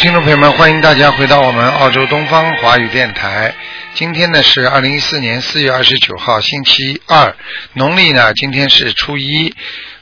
[0.00, 3.54] 听众朋友们，欢迎大家回到我们澳洲东方华语电台。
[3.92, 7.36] 今天呢是二零一四年四月二十九号，星期二，
[7.74, 9.54] 农历呢今天是初一。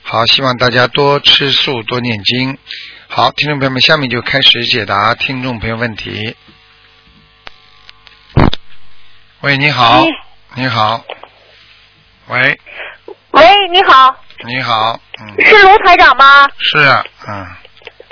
[0.02, 2.56] 好，希望大家多吃素，多念经。
[3.08, 6.36] 好，听众朋友们，下面就开始解答听众朋友问题。
[9.40, 10.04] 喂，你好，
[10.54, 11.04] 你好，
[12.28, 12.60] 喂，
[13.32, 16.46] 喂，你好，你好，嗯，是卢台长吗？
[16.60, 17.46] 是啊，嗯，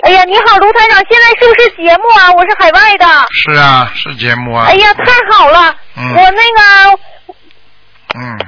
[0.01, 2.31] 哎呀，你好，卢台长，现在是不是节目啊？
[2.33, 3.05] 我是海外的。
[3.31, 4.65] 是啊，是节目啊。
[4.67, 5.75] 哎呀，太好了！
[5.95, 6.99] 嗯我那个，
[8.19, 8.39] 嗯，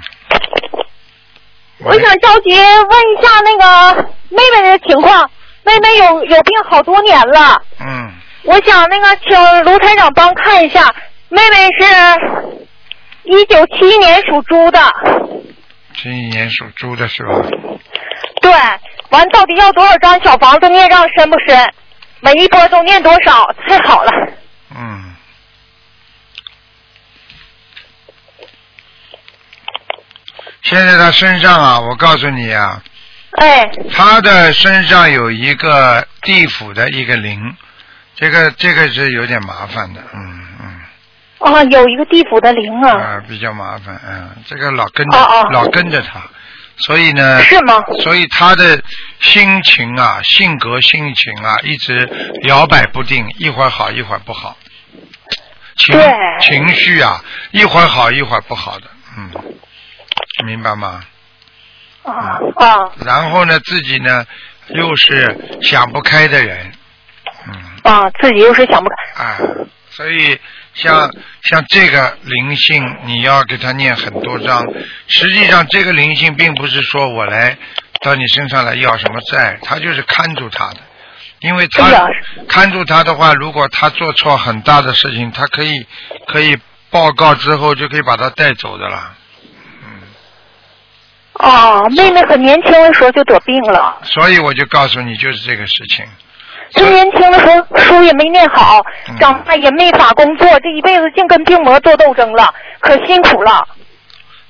[1.80, 5.30] 我想着急问一下那个妹妹的情况。
[5.64, 8.12] 妹妹有有病好多年了，嗯，
[8.44, 10.94] 我想那个请卢台长帮看一下。
[11.30, 11.86] 妹妹是
[13.24, 14.80] 一九七一年属猪的，
[15.96, 17.36] 七一年属猪的是吧？
[18.42, 18.52] 对，
[19.10, 21.74] 完到底要多少张小房子念上深不深？
[22.22, 23.54] 每一波都念多少？
[23.68, 24.12] 太好了。
[24.76, 25.16] 嗯。
[30.62, 32.84] 现在他身上啊，我告诉你啊，
[33.38, 37.40] 哎，他的身上有一个地府的一个灵，
[38.14, 40.82] 这个这个是有点麻烦的，嗯嗯，
[41.40, 46.22] 哦，有一个地府的灵啊，啊、比较麻烦，嗯，这个老跟着、哦哦老跟着他，
[46.80, 47.84] 所以呢，是吗？
[48.02, 48.82] 所以他的
[49.20, 52.10] 心情啊、性格、心情啊，一直
[52.44, 54.58] 摇摆不定，一会儿好，一会儿不好。
[55.76, 56.06] 情对
[56.42, 59.32] 情绪啊，一会儿好，一会儿不好的，嗯，
[60.46, 61.04] 明白吗？
[62.04, 64.26] 啊啊然后呢，自己呢
[64.70, 66.72] 又是想不开的人，
[67.48, 68.10] 嗯，啊！
[68.22, 69.24] 自己又是想不开。
[69.24, 69.38] 啊，
[69.90, 70.40] 所以
[70.82, 71.14] 像
[71.44, 74.66] 像这个灵性，你要给他念很多章。
[75.08, 77.58] 实际上，这个灵性并不是说我来
[78.02, 80.78] 到你身上来要什么债，他就是看住他的。
[81.42, 81.90] 因为他
[82.48, 85.86] 看住他的话，如果他做错很大的事情，他可以
[86.28, 86.58] 可以
[86.90, 89.16] 报告之后就可以把他带走的了。
[91.34, 96.06] 哦，妹妹很年轻的时候就得病了，所以我就告诉你，就是这个事情。
[96.72, 103.68] 最年轻的时候书也没念好嗯，长大也没法工作，这一辈子净跟病魔做斗争了，可辛苦了。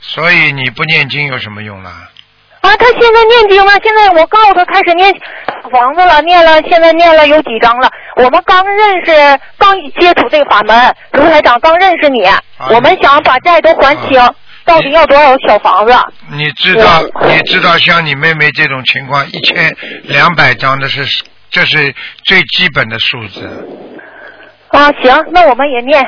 [0.02, 1.90] 所以你不念经有什么用呢？
[2.62, 5.10] 啊，他现在念经了，现在我告诉他开始念
[5.72, 7.90] 房子了，念了，现在念了有几张了。
[8.18, 12.22] 我们刚认识，刚接触这个法门，卢台长刚认识你，
[12.70, 14.30] 我们想把债都还清，啊
[14.66, 15.94] 到底要多少小房子？
[16.32, 21.94] 你知道，你知道像你妹妹这种情况，一千两百张的是，这是
[22.26, 23.46] 最基本的数字，
[24.70, 26.06] 啊，行，那我们也念。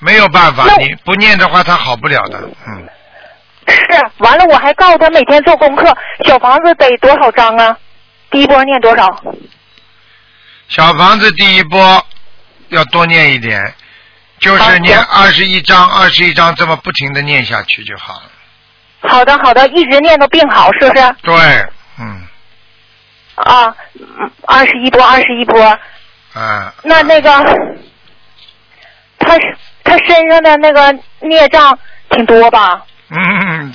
[0.00, 2.38] 没有办法，你不念的话，他好不了的。
[2.66, 2.88] 嗯，
[3.66, 7.76] 是，完了我还告诉他每天做功课，小房子得多少张啊？
[8.30, 9.06] 第一波念多少？
[10.68, 12.06] 小房子第一波
[12.68, 13.74] 要多念一点，
[14.38, 18.30] 就是念行二十一章，二十一章这么不停的念下去就好了。
[19.00, 21.16] 好的，好的，一直念到病好，是不是？
[21.22, 21.70] 对，嗯，
[23.44, 23.74] 啊，
[24.46, 25.60] 二十一波，二十一波。
[26.34, 26.74] 啊。
[26.82, 27.30] 那那个，
[29.18, 31.78] 他是他身上的那个孽障
[32.10, 32.84] 挺多吧？
[33.10, 33.74] 嗯，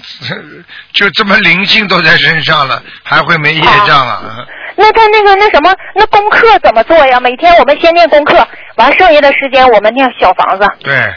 [0.94, 4.46] 就这么灵性都在身上了，还会没业障啊？
[4.76, 7.20] 那他那个那什么，那功课怎么做呀？
[7.20, 10.68] 每天我们先念功课，完剩下的时间我们念小房子。
[10.82, 11.14] 对，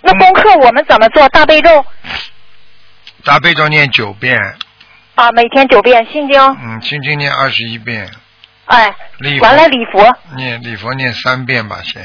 [0.00, 1.28] 那功课我们怎么做？
[1.30, 1.84] 大悲咒
[3.24, 4.38] 大悲咒念九遍，
[5.14, 8.10] 啊，每天九遍，心经，嗯，心经念二十一遍，
[8.66, 10.12] 哎，礼完了礼佛。
[10.36, 12.02] 念礼佛念三遍吧，先。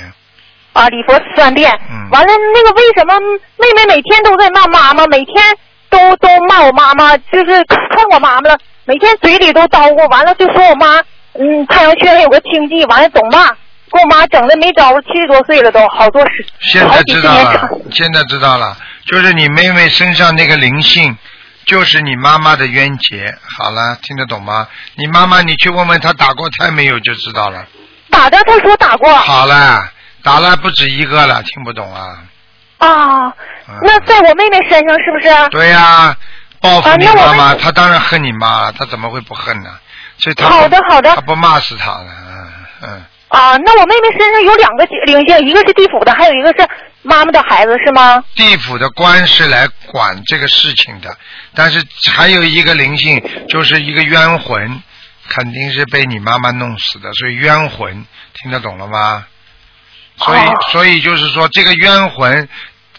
[0.73, 1.71] 啊，礼佛三遍。
[1.89, 2.09] 嗯。
[2.11, 3.19] 完了，那个为什么
[3.57, 5.43] 妹妹每天都在骂妈妈，每天
[5.89, 11.01] 都都骂我妈妈，就是看我妈妈了，每天嘴里都叨咕，完了就说我妈，
[11.33, 13.47] 嗯，太阳穴上有个青记，完了总骂，
[13.91, 18.77] 给我妈整的没招，七十多岁了都，好多事，现在知道了现在知道了，
[19.07, 21.17] 就是你妹妹身上那个灵性，
[21.69, 23.37] 就是你妈妈的冤结。
[23.59, 24.67] 好了，听得懂吗？
[24.95, 27.63] 你妈妈，你去问问她打过胎没有，就知道了。
[28.09, 29.87] 打的，她说打过好了，
[30.23, 32.17] 打了不止一个了，听不懂啊？
[32.79, 33.27] 啊，
[33.67, 35.49] 嗯那在我妹妹身上是不是？
[35.51, 36.17] 对呀、
[36.59, 39.69] 报复你妈妈，她当然恨你妈了，她怎么会不恨呢？
[40.17, 42.51] 所以她好的好的她不骂死她了，嗯
[42.81, 43.05] 嗯。
[43.27, 46.67] 啊，那我妹妹身上有两个灵性，一个是地府的，还有一个是
[47.03, 48.23] 妈妈的孩子，是吗？
[48.35, 51.15] 地府的官是来管这个事情的，
[51.55, 54.81] 但是还有一个灵性，就是一个冤魂，
[55.27, 59.25] 肯定是被你妈妈弄死的，所以冤魂听得懂了吗？
[60.17, 62.47] 所以，哦所以就是说，这个冤魂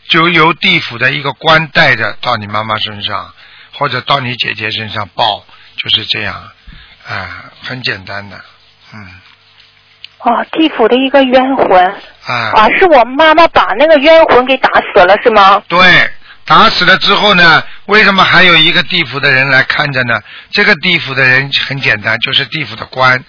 [0.08, 3.32] 就由地府的一个官带着到你妈妈身上，
[3.74, 5.44] 或者到你姐姐身上报，
[5.76, 6.34] 就是这样，
[7.06, 8.40] 啊、很简单的，
[8.94, 9.06] 嗯，
[10.20, 11.86] 哦，地府的一个冤魂
[12.24, 12.52] 啊。
[12.54, 15.62] 啊，是我妈妈把那个冤魂给打死了，是吗？
[15.68, 15.78] 对，
[16.44, 20.20] 打死了之后呢，为什么还有一个地府的人来看着呢？
[20.50, 23.24] 这个地府的人很简单，就是地府的官。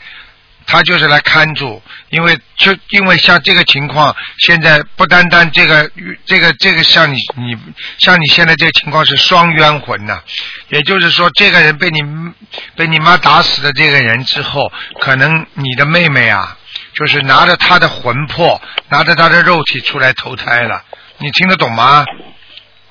[0.67, 1.81] 他就是来看住，
[2.11, 5.91] 因为就因为像这个情况，现在不单单这个
[6.25, 7.57] 这个这个像你你
[7.97, 10.21] 像你现在这个情况是双冤魂呐，
[10.69, 11.99] 也就是说，这个人被你
[12.75, 14.71] 被你妈打死的这个人之后，
[15.01, 16.55] 可能你的妹妹啊，
[16.93, 20.83] 就是拿着她的魂魄，拿着她的肉体出来投胎了，
[21.17, 22.05] 你听得懂吗？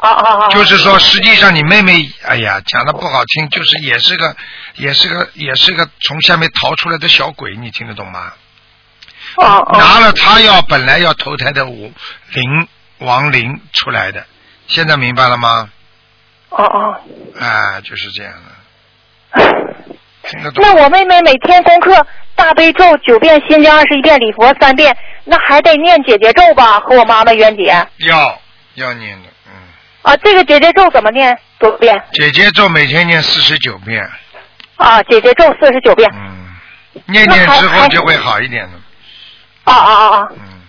[0.00, 0.48] 啊啊啊！
[0.48, 4.34] 就是说，实际上你妹妹，哎呀，讲的不好听，就是也是个，
[4.76, 8.32] 也是个，也是个从下面逃出来的小鬼，你听得懂吗？
[9.36, 9.78] 哦哦。
[9.78, 11.92] 拿了他要本来要投胎的五
[12.32, 12.68] 灵
[12.98, 14.24] 亡灵出来的，
[14.66, 15.70] 现在明白了吗？
[16.48, 17.00] 哦哦。
[17.38, 18.50] 哎，就是这样的。
[20.22, 20.64] 听得懂。
[20.64, 26.80] 那我妹妹每天功课大悲咒九遍，心经二十一遍，礼佛三遍，那还得念姐姐咒吧？
[26.80, 27.86] 和我妈妈冤结。
[27.98, 28.40] 要
[28.74, 29.28] 要念的。
[30.02, 32.02] 啊，这个姐姐咒怎么念多遍？
[32.12, 34.02] 姐姐咒每天念四十九遍。
[34.76, 36.10] 啊，姐姐咒四十九遍。
[36.14, 36.56] 嗯，
[37.06, 38.72] 念念之后就会好一点的。
[39.64, 40.28] 啊啊啊啊！
[40.32, 40.60] 嗯。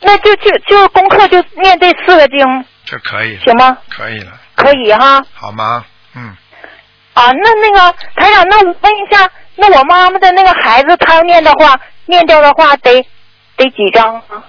[0.00, 2.64] 那就就就功课就念这四个经。
[2.84, 3.38] 就可以。
[3.44, 3.78] 行吗？
[3.88, 4.32] 可以了。
[4.56, 5.22] 可以哈。
[5.32, 5.84] 好吗？
[6.16, 6.36] 嗯。
[7.14, 13.06] 啊，那那个台长，那我问一下，那我妈妈的那个孩子，他要念的话，念掉的话，得
[13.56, 14.42] 得几张啊？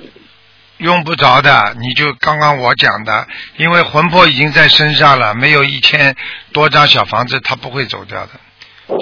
[0.82, 6.16] 用不着的，你就刚刚我讲的，因为魂魄已经在身上了，没有一千
[6.52, 8.32] 多张小房子，他不会走掉的。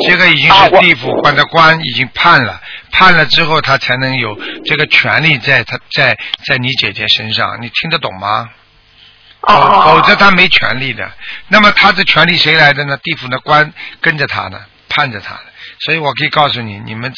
[0.06, 2.62] 这个已经是地府官的官已经判了，
[2.92, 8.50] 判了之后他才能有这个权利在他在在你姐姐身上，你听得懂吗？
[9.42, 11.10] 否否则他没权利的。
[11.48, 12.98] 那么他的权利谁来的呢？
[13.02, 13.72] 地府的官
[14.02, 14.60] 跟着他呢，
[14.90, 15.42] 盼着他呢。
[15.86, 17.14] 所以我可以告诉你，你们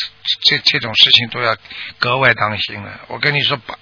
[0.47, 1.55] 这这种事情都要
[1.97, 2.91] 格外当心了。
[3.07, 3.73] 我跟你说，把。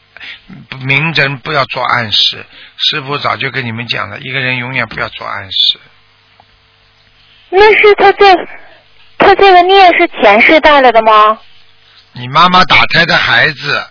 [0.86, 2.45] 明人不要做暗示，
[2.77, 5.80] 师傅早就跟你们讲了，一个人永远不要做暗示。
[7.50, 8.36] 那是他这，
[9.18, 11.39] 他这个孽是前世带来的吗？
[12.13, 13.83] 你妈妈打胎的孩子，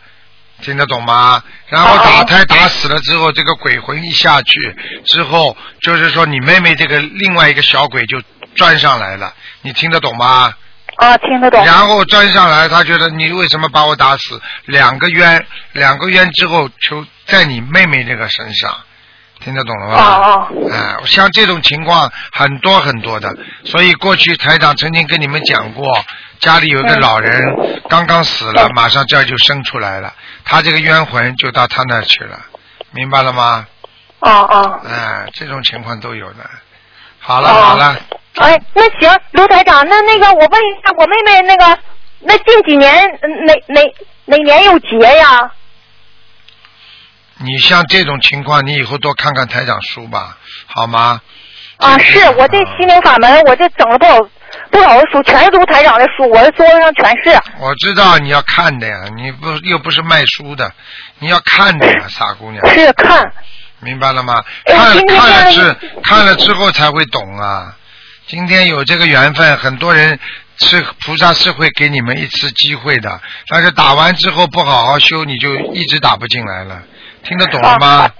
[0.60, 1.42] 听得懂吗？
[1.68, 8.22] 然后打胎打死了之后，这个鬼魂一下去之后，就是说你妹妹这个另外一个小鬼就
[8.54, 10.54] 钻上来了，你听得懂吗？
[10.98, 11.64] 啊，听得懂。
[11.64, 14.40] 然后钻上来，他觉得你为什么把我打死？
[14.64, 18.76] 两个冤，两个冤之后，就在你妹妹这个身上，
[19.38, 20.02] 听得懂了吧？
[20.02, 20.70] 哦哦。
[20.72, 23.32] 哎，像这种情况很多很多的，
[23.64, 26.04] 所以过去台长曾经跟你们讲过，
[26.40, 27.40] 家里有个老人
[27.88, 30.12] 刚刚死了，马上这儿就生出来了，
[30.44, 32.40] 他这个冤魂就到他那儿去了，
[32.90, 33.64] 明白了吗？
[34.18, 34.80] 哦哦。
[34.84, 36.50] 哎，这种情况都有的。
[37.20, 37.96] 好了好了。
[38.38, 41.78] 哎，那行，卢台长，那那个我问一下，我妹妹那个，
[42.20, 42.94] 那近几年
[43.46, 43.82] 哪哪
[44.26, 45.52] 哪年有劫呀？
[47.40, 50.36] 你像这种情况，你以后多看看台长书吧，
[50.66, 51.20] 好吗？
[51.78, 54.20] 啊，是我这心灵法门，我这整了不少
[54.70, 57.30] 不少的书，全是卢台长的书，我的桌子上全是。
[57.60, 60.72] 我知道你要看的呀，你不又不是卖书的，
[61.20, 62.64] 你要看的呀， 傻姑娘。
[62.68, 63.32] 是看。
[63.80, 64.44] 明白了吗？
[64.66, 67.76] 看看了之看了之后才会懂啊。
[68.28, 70.18] 今天有这个缘分，很多人
[70.58, 73.18] 是菩萨是会给你们一次机会的，
[73.48, 76.82] 但是打完之后不好好修，你就一直打不进来了。
[77.24, 78.10] 听得懂了吗？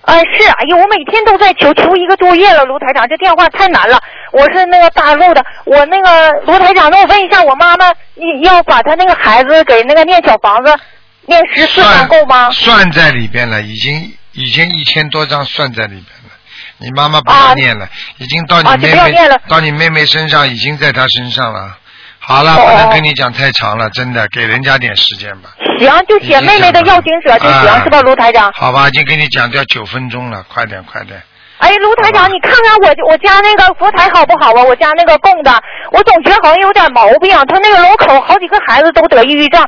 [0.00, 4.00] 啊，是，哎呦，我每天都在求，求一个多月了，卢台长，这电话太难了。
[4.32, 7.84] 我是那个大陆的，我那个卢台长，那我问一下，我妈妈
[8.42, 10.74] 要把她那个孩子给那个念小房子，
[11.26, 12.50] 念十四张够吗？
[12.50, 16.06] 算在里边了，已经已经一千多张算在里边。
[16.80, 19.14] 你妈妈不要念了，已经到你妹妹
[19.48, 21.76] 到你妹妹身上，已经在她身上了。
[22.18, 25.50] 好了，不能跟你讲太长了，真的，给人家点时间吧。
[25.78, 28.50] 行，就写妹妹的要经者就行，是吧，卢台长？
[28.54, 31.20] 好吧，已经给你讲掉九分钟了，快点，快点。
[31.58, 34.62] 哎，卢台长，你看看我我家那个佛台好不好啊？
[34.64, 35.52] 我家那个供的，
[35.92, 37.30] 我总觉得好像有点毛病。
[37.48, 39.62] 他那个楼口好几个孩子都得抑郁症。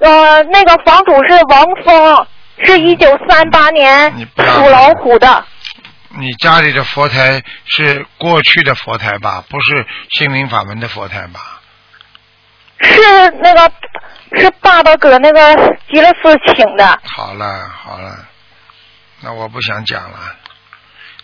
[0.00, 2.26] 呃，那个房主是王峰，
[2.62, 5.44] 是一九三八年属老虎的。
[6.10, 9.44] 你家里的佛台是过去的佛台吧？
[9.48, 11.60] 不是心灵法门的佛台吧？
[12.80, 13.72] 是那个，
[14.36, 17.00] 是爸爸搁那个极乐寺请的。
[17.04, 18.26] 好了好了，
[19.20, 20.18] 那我不想讲了。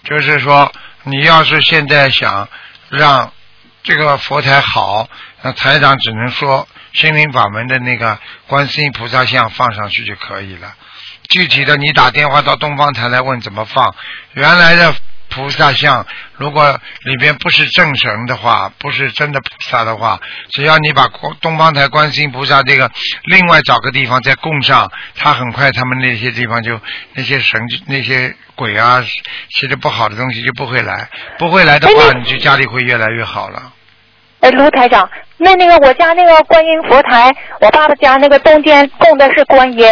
[0.03, 0.71] 就是说，
[1.05, 2.49] 你要是现在想
[2.91, 3.33] 让
[3.83, 5.09] 这个佛台好，
[5.43, 10.75] 那台长只能说心灵法门的那个观世音菩萨像放上去就可以了。
[11.29, 13.95] 具体的，你打电话到东方台来问怎么放。
[14.35, 14.95] 原来的
[15.31, 21.09] 菩萨像，如果里边不是正神的话，不是真的菩萨的话，只要你把
[21.41, 22.89] 东方台观世音菩萨这个
[23.25, 26.79] 另外找个地方再供上，他很快他们那些地方就
[27.15, 29.03] 那些神那些鬼啊，
[29.51, 33.73] 其实不好的东西就不会来，不会来的话，你就家里会越来越好了。
[34.41, 39.89] 哎，卢台长，那那个我家那个观音佛台，我爸爸家那个东间供的是观音，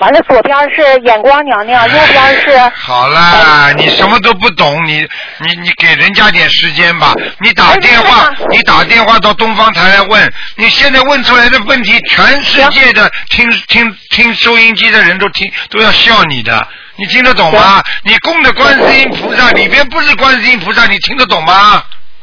[0.00, 5.06] 完了左边是眼光娘娘，右边是好啦，你什么都不懂，你
[5.38, 7.14] 你你给人家点时间吧。
[7.40, 17.82] 你打电话哎，你打电话到东方台来问，你现在问出来的问题，全世界的听听听收音机的人都听都要笑你的，你听得懂吗？
[18.02, 21.82] 你供的观世音菩萨里边不是观世音菩萨，你听得懂吗？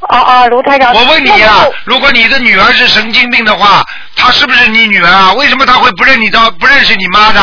[0.09, 3.83] 哦哦，卢台长，我问你呀、那个如果你的女儿是神经病的话，
[4.15, 5.33] 她是不是你女儿啊？
[5.33, 7.41] 为什么她会不认你的不认识你妈的？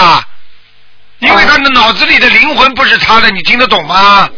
[1.21, 4.29] 因为她的脑子里的灵魂不是她的，你听得懂吗？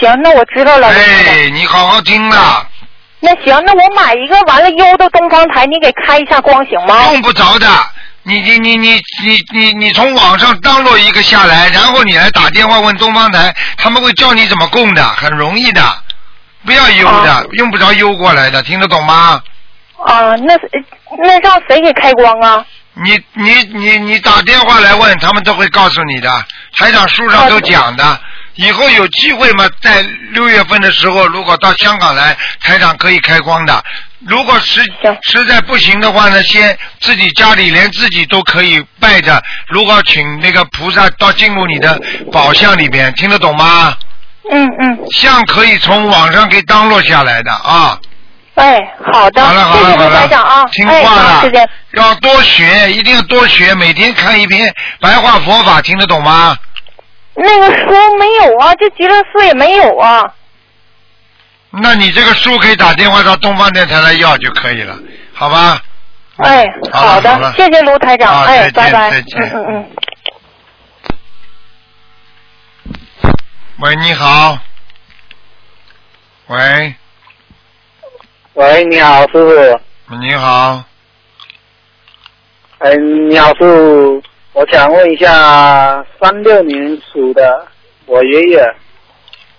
[0.00, 0.88] 行，那我知道了。
[0.88, 2.64] 哎，你好好听啊，
[3.20, 7.12] 那行，那我买一个完了邮到东方台，你给开一下光行吗？
[7.12, 7.66] 用不着的。
[8.24, 15.82] 你你你你你你你从网上当落一个下来，然后你来打电话问东方台，他们会教你怎么供的，很容易的，
[16.64, 19.42] 不要邮的，啊用不着邮过来的，听得懂吗？
[20.06, 20.70] 啊，那是
[21.22, 22.64] 那让谁给开光啊？
[22.94, 26.30] 你你你你打电话来问，他们都会告诉你的。
[26.76, 28.20] 台长书上都讲的。
[28.54, 33.84] 以后有机会嘛，在六月份的时候，如果到香港来，台长可以开光的。
[34.26, 34.82] 如果实
[35.22, 39.40] 实在不行的话呢，先自己家里连自己都可以拜着。
[39.68, 42.00] 如果请那个菩萨到进入你的
[42.32, 43.96] 宝相里边，听得懂吗？
[44.50, 47.98] 嗯嗯，像可以从网上给当落下来的啊。
[48.54, 56.56] 哎，好的，好了好了好了台长啊，，哎，听话了要多学，一定要多学，每天看一篇白话佛法，听得懂吗？
[57.34, 60.24] 那个书没有啊，这极乐寺也没有啊。
[61.70, 64.98] 那你这个书可以打电话到东方电台来要就可以了，
[65.32, 65.78] 好吧？
[66.38, 69.86] 哎，好的谢谢卢台长，哎，拜拜，再见嗯嗯嗯。
[73.80, 74.58] 喂，你好。
[76.48, 76.96] 喂，
[78.54, 80.16] 喂，你好，师傅。
[80.16, 80.82] 你好，
[82.78, 87.68] 哎，你好，师傅，我想问一下，三六年属的
[88.06, 88.74] 我爷爷，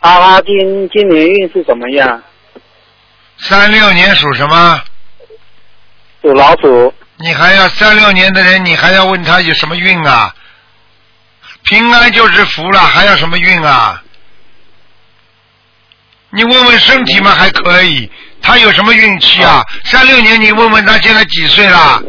[0.02, 2.22] 阿拉丁今年运势怎么样？
[3.38, 4.82] 三六年属什么？
[6.22, 6.94] 属老鼠。
[7.16, 10.36] 你还要三六年的人，你还要问他有什么运啊？
[11.64, 14.04] 平安就是福了，还要什么运啊？
[16.32, 18.10] 你问问身体嘛，还可以。
[18.42, 19.62] 他有什么运气啊？
[19.84, 22.02] 三六年，你问问他现在几岁了？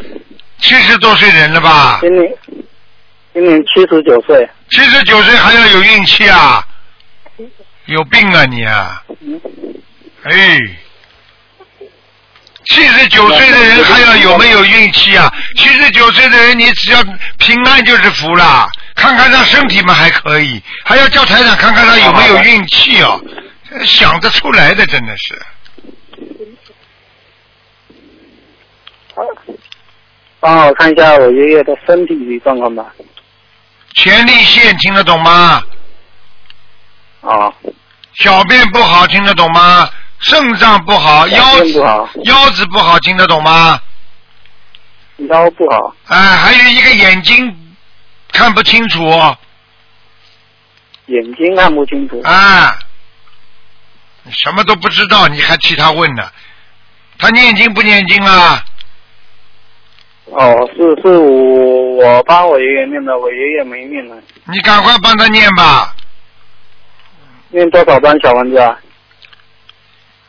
[0.58, 1.98] 七十多岁人了吧？
[2.02, 2.32] 今年
[3.32, 4.48] 今年七十九岁。
[4.70, 6.64] 七十九岁还要有运气啊？
[7.86, 9.02] 有病啊你啊！
[9.20, 9.40] 嗯
[10.22, 10.58] 哎，
[12.66, 15.32] 七十九岁的人还要有没有运气啊？
[15.56, 17.02] 七十九岁的人，你只要
[17.38, 18.68] 平安就是福啦。
[18.94, 23.20] 看看他身体嘛还可以，还要叫台长看看他有没有运气哦。
[23.86, 25.42] 想得出来的真的是，
[30.40, 32.92] 帮我看一下我爷爷的身体状况吧。
[33.94, 35.62] 前列腺听得懂吗？
[37.20, 37.52] 啊，
[38.14, 39.88] 小便不好听得懂吗？
[40.18, 43.80] 肾脏不好，腰小便不好腰子不好听得懂吗？
[45.28, 47.76] 腰不好，哎，还有一个眼睛
[48.32, 49.02] 看不清楚，
[51.06, 52.20] 眼睛看不清楚。
[52.22, 52.89] 啊，你
[54.32, 56.30] 什么都不知道，你还替他问呢？
[57.18, 58.64] 他念经不念经啊？
[60.26, 64.14] 哦，是是我我帮我爷爷念的，我爷爷没念呢。
[64.44, 65.94] 你赶快帮他念吧，
[67.50, 68.78] 念多少张小房子啊？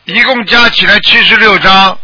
[0.04, 1.96] 一共加起来七十六张。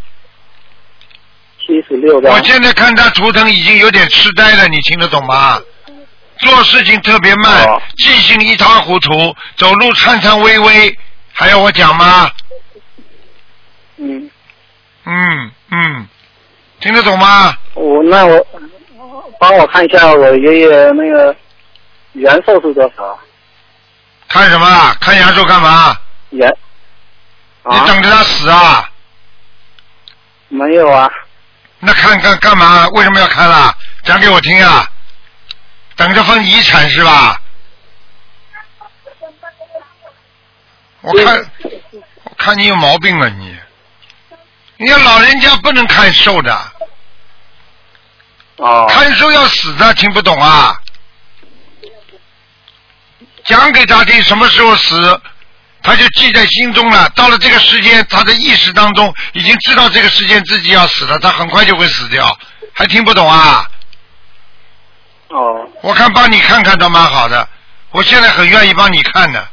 [1.59, 2.43] 七十六张我。
[2.45, 5.61] 现在看他图腾已经有点痴呆了，你听得懂吗？
[6.39, 10.99] 做事情特别慢，哦记性一塌糊涂，走路颤颤巍巍，
[11.39, 12.29] 还要我讲吗？
[13.97, 14.29] 嗯，
[15.05, 16.09] 嗯嗯，
[16.81, 17.57] 听得懂吗？
[17.75, 18.45] 我那我
[19.39, 21.35] 帮我看一下我爷爷那个
[22.15, 23.17] 元寿是多少？
[24.29, 24.97] 看什么啊？
[25.01, 25.97] 看阳寿干嘛？
[26.31, 26.53] 元
[27.63, 27.79] 啊？
[27.79, 28.91] 你等着他死啊？
[30.49, 31.09] 没有啊？
[31.79, 32.89] 那看看干嘛？
[32.89, 33.73] 为什么要看啦？
[34.03, 34.89] 讲给我听啊！
[35.95, 37.41] 等着分遗产是吧？
[41.09, 41.51] 我看，
[42.25, 43.57] 我看你有毛病了你。
[44.77, 46.73] 你看老人家不能看瘦的，
[48.57, 50.77] 哦看寿要死的，听不懂啊？
[53.47, 55.21] 讲给他听什么时候死，
[55.83, 57.09] 他就记在心中了。
[57.17, 62.39] 到了这个时间，他的意识当中已经知道这个时间自己要死了，他很快就会死掉。
[62.75, 63.67] 还听不懂啊？
[65.29, 67.49] 哦，我看帮你看看倒蛮好的，
[67.93, 69.49] 我现在很愿意帮你看的。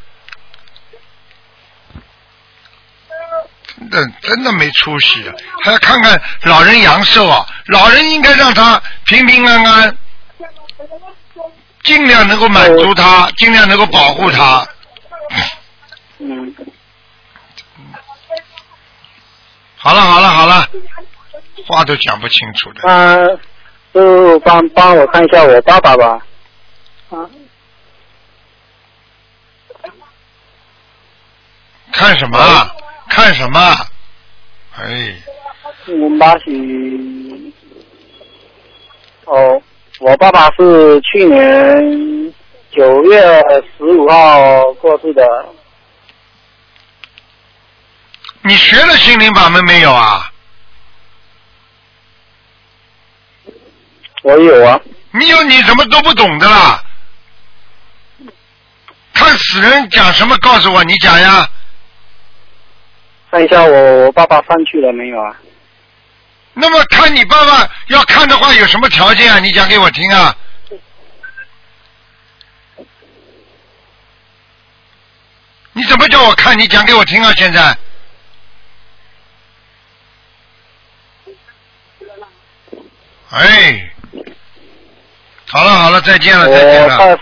[3.77, 7.46] 真的真的没出息，啊还要看看老人阳寿啊！
[7.65, 9.98] 老人应该让他平平安安，
[11.84, 14.65] 尽量能够满足他，尽量能够保护他。
[16.20, 16.55] 嗯，
[19.75, 20.67] 好了好了好了，
[21.67, 22.89] 话都讲不清楚的。
[22.89, 23.17] 啊
[23.94, 26.25] 就帮帮我看一下我爸爸吧。
[27.10, 27.15] 啊，
[31.91, 32.74] 看什么啊？
[33.16, 33.60] 看什么？
[34.76, 35.16] 哎，
[35.88, 36.52] 我们爸是，
[39.24, 39.62] 哦，
[40.00, 42.34] 我爸爸是去年
[42.72, 43.22] 九月
[43.78, 45.26] 十五号过世的。
[48.42, 50.30] 你学了心灵法门没有啊？
[54.24, 54.78] 我有啊，
[55.12, 56.84] 你有你怎么都不懂的啦？
[59.14, 60.38] 看死人讲什么？
[60.40, 61.50] 告诉我，你讲呀。
[63.36, 65.36] 看一下我我爸爸上去了没有啊？
[66.54, 69.39] 那么看你爸爸要看的话，有什么条件啊？
[69.39, 70.34] 你讲给我听啊。
[75.74, 76.58] 你怎么叫我看？
[76.58, 77.34] 你讲给我听啊！
[77.36, 77.77] 现在。
[83.32, 83.94] 哎，
[85.48, 87.20] 好了好了，再见了再见了，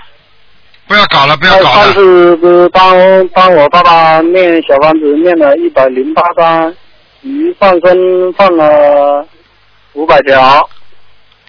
[0.93, 1.93] 不要搞了不要搞了上。
[1.93, 6.71] 次不是帮帮我爸爸念小房子念了一百零八张，
[7.21, 9.27] 鱼放生放了
[9.93, 10.69] 五百条。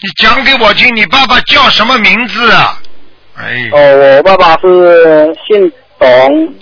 [0.00, 2.80] 你讲给我听，你爸爸叫什么名字啊？
[3.36, 6.54] 哎，哦，我爸爸是姓董，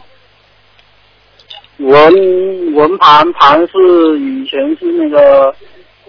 [1.78, 5.54] 文文盘盘是以前是那个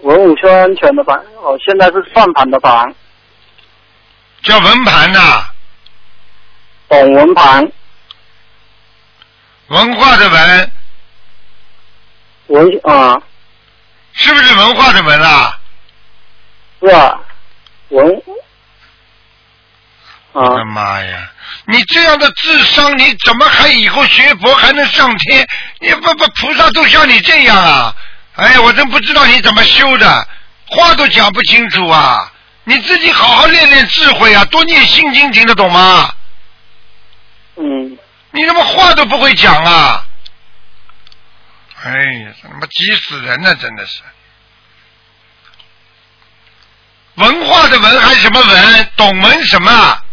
[0.01, 2.91] 文武圈圈的盘，哦，现在是算盘的盘，
[4.41, 5.19] 叫文盘呐、
[6.89, 7.71] 董文盘，
[9.67, 10.71] 文化的文，
[12.47, 13.21] 文啊
[14.13, 15.59] 是不是文化的文啊？
[16.81, 17.19] 是啊？
[17.89, 18.05] 文
[20.33, 21.31] 我的啊，妈呀！
[21.65, 25.47] 你这样的智商，你怎么还以后学佛还能上天？
[25.79, 27.95] 你不不，菩萨都像你这样啊！
[28.35, 30.27] 哎呀，我真不知道你怎么修的，
[30.67, 32.31] 话都讲不清楚啊！
[32.65, 36.13] 你自己好好练练智慧啊，多念心经，听得懂吗？
[37.55, 37.97] 嗯，
[38.31, 40.07] 你怎么话都不会讲啊？
[41.83, 44.01] 哎呀，他妈急死人了，真的是！
[47.15, 48.89] 文化的文还是什么文？
[48.95, 50.03] 懂文什么啊？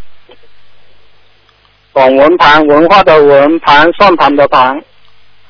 [1.92, 4.76] 董文盘，文化的文盘，算盘的盘，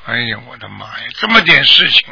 [0.05, 2.07] 哎呀，我的妈呀，这么点事情！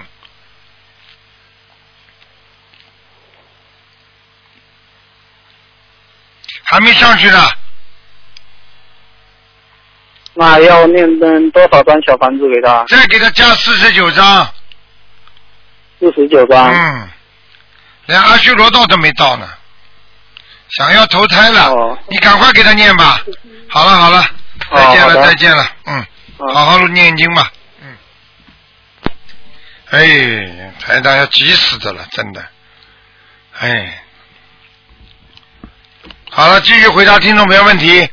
[6.64, 7.50] 还没上去呢，
[10.40, 12.86] 那要念嗯多少张小房子给他？
[12.88, 14.50] 再给他加四十九张。
[16.00, 16.74] 四十九张。
[16.74, 17.10] 嗯，
[18.06, 19.50] 连阿修罗道都没到呢，
[20.70, 23.22] 想要投胎了，哦你赶快给他念吧。
[23.68, 24.22] 好了好了，
[24.72, 26.06] 哦再见了、再见了，嗯，
[26.38, 27.98] 嗯好好念经吧，嗯。
[29.90, 32.42] 哎，台长要急死的了，真的，
[33.60, 34.04] 哎。
[36.32, 38.10] 好了，继续回答听众朋友问题。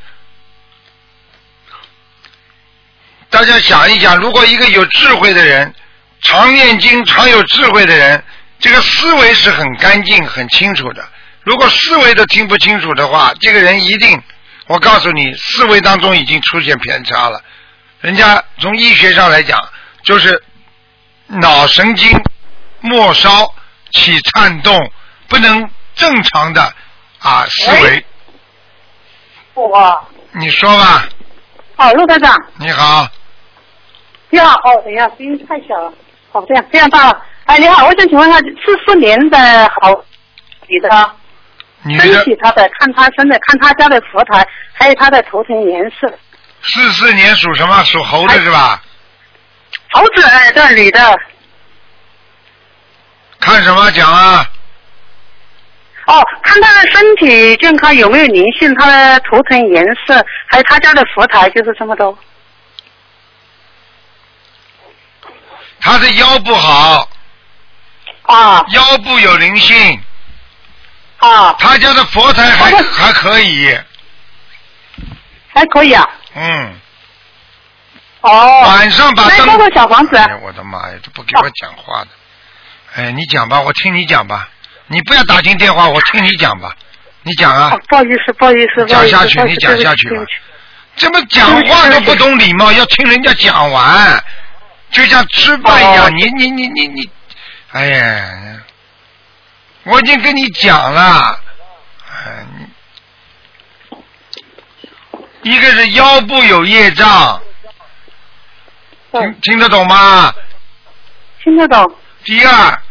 [3.29, 5.73] 大家想一想，如果一个有智慧的人，
[6.21, 8.23] 常念经、常有智慧的人，
[8.59, 11.07] 这个思维是很干净、很清楚的。
[11.43, 14.21] 如果思维都听不清楚的话，这个人一定，
[14.67, 17.41] 我告诉你，思维当中已经出现偏差了。
[18.01, 19.59] 人家从医学上来讲，
[20.03, 20.43] 就是
[21.27, 22.19] 脑神经
[22.81, 23.53] 末梢
[23.91, 24.91] 起颤动，
[25.27, 26.73] 不能正常的
[27.19, 28.05] 啊思维。
[29.53, 31.07] 我你说吧，
[31.77, 33.07] 哦，陆科长，你好，
[34.29, 35.93] 你好，哦，等一下，声音太小了，
[36.31, 37.25] 哦，这样这样大了。
[37.45, 39.37] 哎，你好，我想请问一下，四四年的
[39.79, 39.91] 好
[40.67, 41.11] 女的，分
[41.83, 46.11] 你的析她的，看她身的，看她家的佛台，还有她的头层颜色。
[46.61, 47.83] 四四年属什么？
[47.85, 48.81] 属猴的是吧？
[49.91, 50.99] 猴子，哎，对，女的。
[53.39, 54.45] 看什么讲啊？
[56.07, 60.15] 哦，看他的身体健康有没有灵性，他的头层颜色，
[60.47, 62.17] 还有他家的佛台，就是这么多。
[65.87, 67.09] 他的腰不好，
[68.23, 68.61] 啊。
[68.73, 70.01] 腰部有灵性，
[71.19, 73.73] 啊，他家的佛台还还可以，
[75.53, 76.05] 还可以啊。
[76.35, 76.73] 嗯，
[78.19, 80.17] 哦，晚上把灯那个小房子？
[80.17, 82.09] 啊哎，我的妈呀，都不给我讲话的。
[82.95, 84.49] 哎，你讲吧，我听你讲吧。
[84.87, 86.75] 你不要打进电话，我听你讲吧。
[87.23, 87.71] 你讲啊。
[87.73, 90.21] 哦，不好意思，不好意思，讲下去你讲下去吧。
[90.97, 94.23] 这么讲话都不懂礼貌，要听人家讲完，
[94.91, 96.05] 就像吃饭一样。
[96.05, 97.09] 哦你你你你你，
[97.71, 98.61] 哎呀，
[99.83, 101.39] 我已经跟你讲了，
[105.43, 107.41] 一个是腰部有业障，
[109.11, 110.33] 听听得懂吗？
[111.43, 111.95] 听得懂。
[112.23, 112.81] 第二，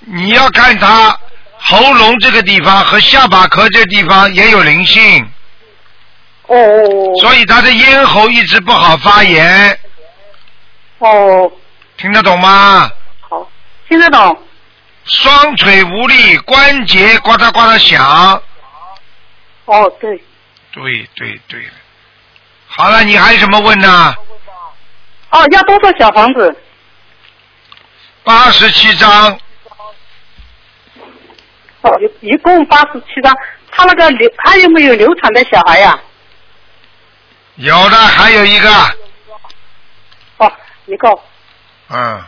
[0.00, 1.18] 你要看他
[1.56, 5.30] 喉咙这个地方和下巴壳这个地方也有灵性，
[6.46, 9.78] 哦哦所以他的咽喉一直不好发炎，
[10.98, 11.52] 哦哦，
[11.96, 12.90] 听得懂吗？
[13.20, 13.48] 好，
[13.88, 14.44] 听得懂。
[15.04, 18.42] 双腿无力，关节呱嗒呱嗒响。
[19.64, 20.22] 哦，对，
[20.72, 21.72] 对对对了，
[22.66, 24.14] 好了，你还有什么问呢？
[25.30, 26.56] 哦，要多少小房子？
[28.24, 29.38] 八十七张，
[31.82, 33.34] 哦，一一共八十七张。
[33.70, 35.98] 他那个流还有没有流产的小孩呀、
[37.56, 39.07] 有的还有一个，哦，
[40.88, 41.08] 一个，
[41.90, 42.22] 嗯，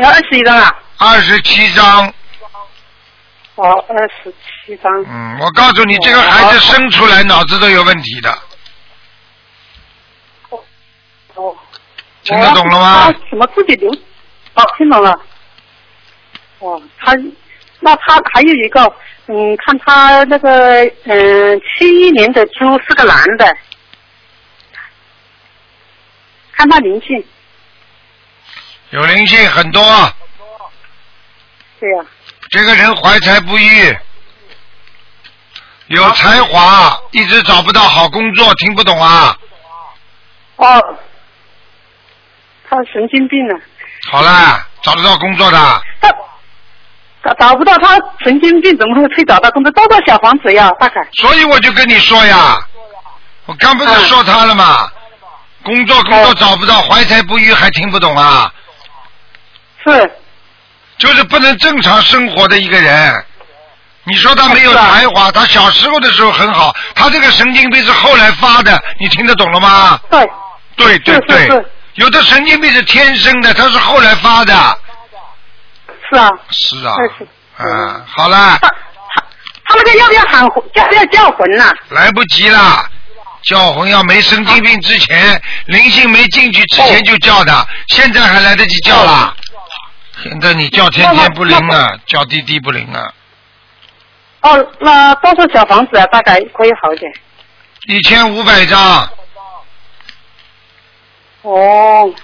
[0.00, 0.78] 要二十一张啊？
[0.98, 2.12] 二十七张。
[3.56, 4.34] 哦，二十
[4.66, 4.92] 七张。
[5.06, 8.30] 嗯，我告诉你，这个孩子生出来脑子都有问题的，
[11.34, 11.56] 哦，
[12.24, 13.12] 听得懂了吗他？
[13.30, 13.92] 怎么自己留？
[13.92, 15.12] 哦，听懂了。
[16.58, 17.12] 哦，他
[17.78, 18.82] 那他还有一个，
[19.26, 23.56] 嗯，看他那个，嗯，七一年的猪是个男的，
[26.56, 27.24] 看他灵性，
[28.90, 29.82] 有灵性很多，
[31.80, 32.04] 对呀、
[32.50, 33.98] 这个人怀才不遇，
[35.88, 39.36] 有才华，一直找不到好工作，听不懂啊？
[40.56, 40.98] 哦，
[42.68, 43.60] 他神经病了，
[44.10, 46.10] 好了，找得到工作的，他
[47.24, 49.72] 找找不到他神经病，怎么会去找到工作？
[49.72, 50.70] 多少小房子呀？
[50.78, 51.04] 大概？
[51.14, 52.56] 所以我就跟你说呀，
[53.46, 54.88] 我刚不是说他了吗？
[55.64, 58.52] 工作工作找不到，怀才不遇，还听不懂啊？
[59.82, 60.10] 是，
[60.98, 63.24] 就是不能正常生活的一个人。
[64.04, 69.98] 你说他没有才华，他小时候的时候很好，他这个神经病是后来发的，你听得懂了吗？
[70.10, 70.28] 对，
[70.76, 74.52] 对对对，有的神经病是天生的，他是后来发的。
[76.10, 76.28] 是啊。
[76.50, 79.24] 是啊那是，啊，好了他，他
[79.68, 80.82] 他那个要不要喊叫？
[80.82, 82.84] 要不要叫魂呐、来不及了。
[83.44, 89.34] 叫魂要没神经病之前，灵性没进去之前就叫的，现在还来得及叫啦。
[90.22, 93.14] 现在你叫天天不灵了，叫地地不灵了。
[94.40, 96.06] 哦，那多少小房子啊？
[96.06, 97.12] 大概可以好一点。
[97.88, 99.08] 一千五百张，
[101.42, 102.14] 哦，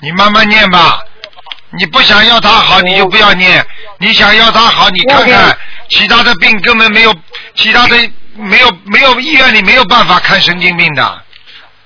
[0.00, 1.00] 你慢慢念吧。
[1.76, 3.60] 你不想要他好，你就不要念；
[3.98, 5.56] 你想要他好，你看看
[5.88, 7.14] 其他的病根本没有，
[7.54, 7.96] 其他的
[8.34, 11.22] 没有没有医院里没有办法看神经病的，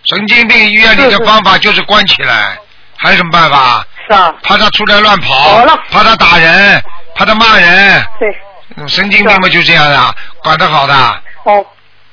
[0.07, 2.59] 神经病医院里的方法就是关起来，
[2.97, 3.85] 还有什么办法？
[4.07, 6.83] 是啊，怕他出来乱跑怕他打人，
[7.15, 8.41] 怕他骂人，对，
[8.77, 10.95] 嗯神经病嘛就这样的，管得好的。
[11.45, 11.67] 哦，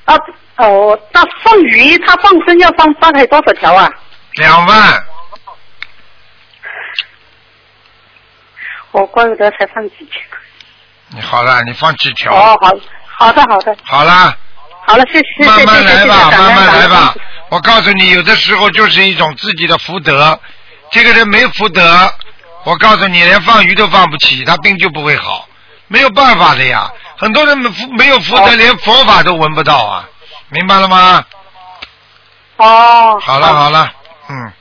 [0.03, 0.15] 啊，
[0.57, 3.89] 哦，那放鱼，他放生要放大概多少条啊？
[4.33, 5.03] 两万，
[8.91, 10.21] 我，怪不得才放几条。
[11.09, 12.33] 你好了，你放几条？
[12.33, 12.71] 哦，好，
[13.17, 14.35] 好的，好的，好啦。
[14.87, 17.15] 好了，谢谢，谢谢，慢慢来吧，慢慢来吧。
[17.49, 20.39] 我告诉你，有的时候就是一种自己的福德。
[20.91, 22.13] 这个人没福德，
[22.63, 25.47] 我告诉你，连放鱼都放不起，他病就不会好，
[25.87, 26.89] 没有办法的呀。
[27.17, 30.05] 很多人没没有福德，哦连佛法都闻不到啊，
[30.49, 31.23] 明白了吗？
[32.57, 33.91] 哦，好了好了，
[34.29, 34.53] 嗯，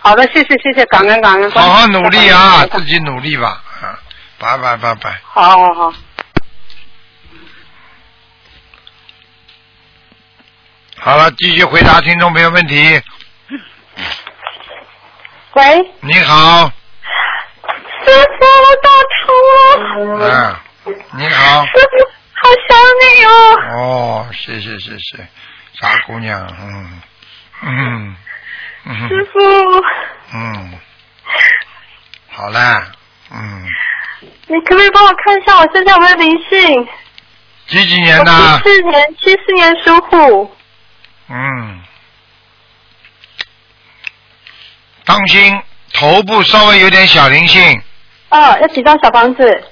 [0.00, 1.50] 好的，谢谢，谢谢，感恩感恩。
[1.52, 3.96] 好好努力啊，自己努力吧，啊，
[4.38, 5.20] 拜拜拜拜。
[5.32, 5.92] 好好好。
[11.04, 12.98] 好了，继续回答听众朋友问题。
[15.52, 18.88] 喂，你好，师傅，我打
[19.20, 20.62] 通了。
[20.86, 21.66] 嗯，你好。
[21.66, 23.30] 师傅，好想你哦。
[23.76, 25.28] 哦，谢谢谢谢，
[25.78, 27.02] 傻姑娘，嗯
[27.60, 28.16] 嗯
[28.86, 29.38] 嗯师傅，
[30.32, 30.80] 嗯，
[32.30, 32.82] 好啦，
[33.30, 33.66] 嗯，
[34.46, 36.88] 你可不可以帮我看一下我身上有没有灵性？
[37.66, 38.70] 几几年的七？
[38.70, 40.56] 四年，七四年属虎。
[41.28, 41.82] 嗯，
[45.04, 47.82] 当心头部稍微有点小灵性，
[48.28, 49.64] 哦，要几张小房子？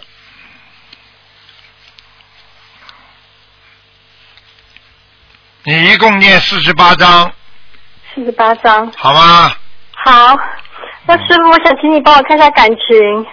[5.64, 7.32] 你一共念四十八章，
[8.14, 8.90] 四十八张。
[8.96, 9.54] 好吗？
[9.92, 10.36] 好，
[11.06, 13.26] 那师傅，我想请你帮我看一下感情。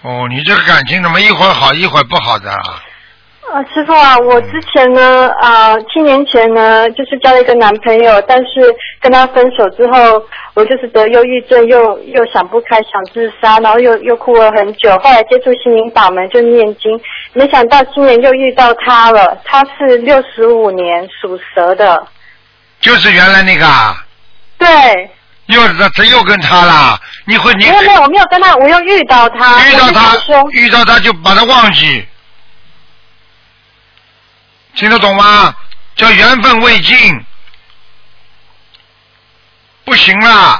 [0.00, 2.82] 哦，你这个感情怎么一会儿好一会儿不好的啊？
[3.52, 10.22] 啊，师傅啊，我之前呢，啊、七年前呢，就是交了一个男朋友，但是跟他分手之后，
[10.54, 14.90] 我就是得忧郁症，又又想不开，想自杀，然后又又哭了很久。
[15.00, 16.98] 后来接触心灵法门，就念经，
[17.34, 19.36] 没想到今年又遇到他了。
[19.44, 22.06] 他是六十五年属蛇的，
[22.80, 24.02] 就是原来那个啊，
[24.56, 24.66] 对，
[25.48, 30.16] 又这这又跟他了，你会你没有没有，我没有跟他，我又遇到他，遇到他，
[30.52, 32.02] 遇到他就把他忘记，
[34.74, 35.54] 听得懂吗？
[35.94, 37.24] 叫缘分未尽，
[39.84, 40.58] 不行啦！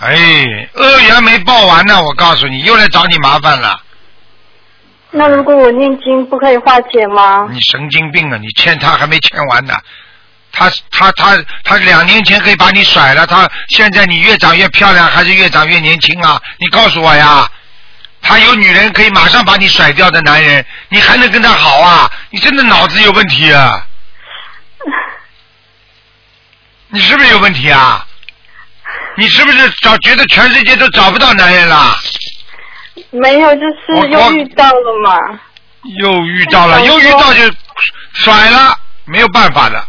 [0.00, 3.80] 哎，恶缘没报完呢，我告诉你，又来找你麻烦了。
[5.12, 7.46] 那如果我念经，不可以化解吗？
[7.50, 8.38] 你神经病啊！
[8.38, 9.74] 你欠他还没欠完呢。
[10.50, 16.40] 他他他他两年前可以把你甩了，他现在你越长越漂亮，还是越长越年轻啊？
[16.58, 17.48] 你告诉我呀！
[18.22, 22.10] 他有女人可以马上把你甩掉的男人，你还能跟他好啊？
[22.30, 23.86] 你真的脑子有问题啊！
[26.88, 28.06] 你是不是有问题啊？
[29.16, 31.96] 你是不是找觉得全世界都找不到男人了？
[33.10, 35.40] 没有，就是我又遇到了嘛。
[35.98, 37.42] 又遇到了，又遇到就
[38.12, 39.82] 甩了，没有办法的。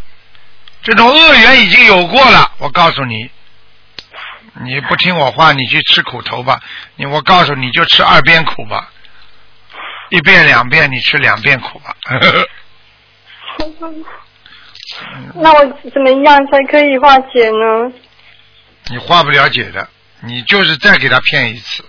[0.82, 3.30] 这种恶缘已经有过了，我告诉你，
[4.54, 6.62] 你不听我话，你去吃苦头吧。
[6.96, 8.92] 你我告诉你，就吃二遍苦吧，
[10.10, 11.96] 一遍两遍，你吃两遍苦吧。
[15.36, 17.92] 那我怎么样才可以化解呢？
[18.88, 19.88] 你化不了解的，
[20.22, 21.86] 你就是再给他骗一次，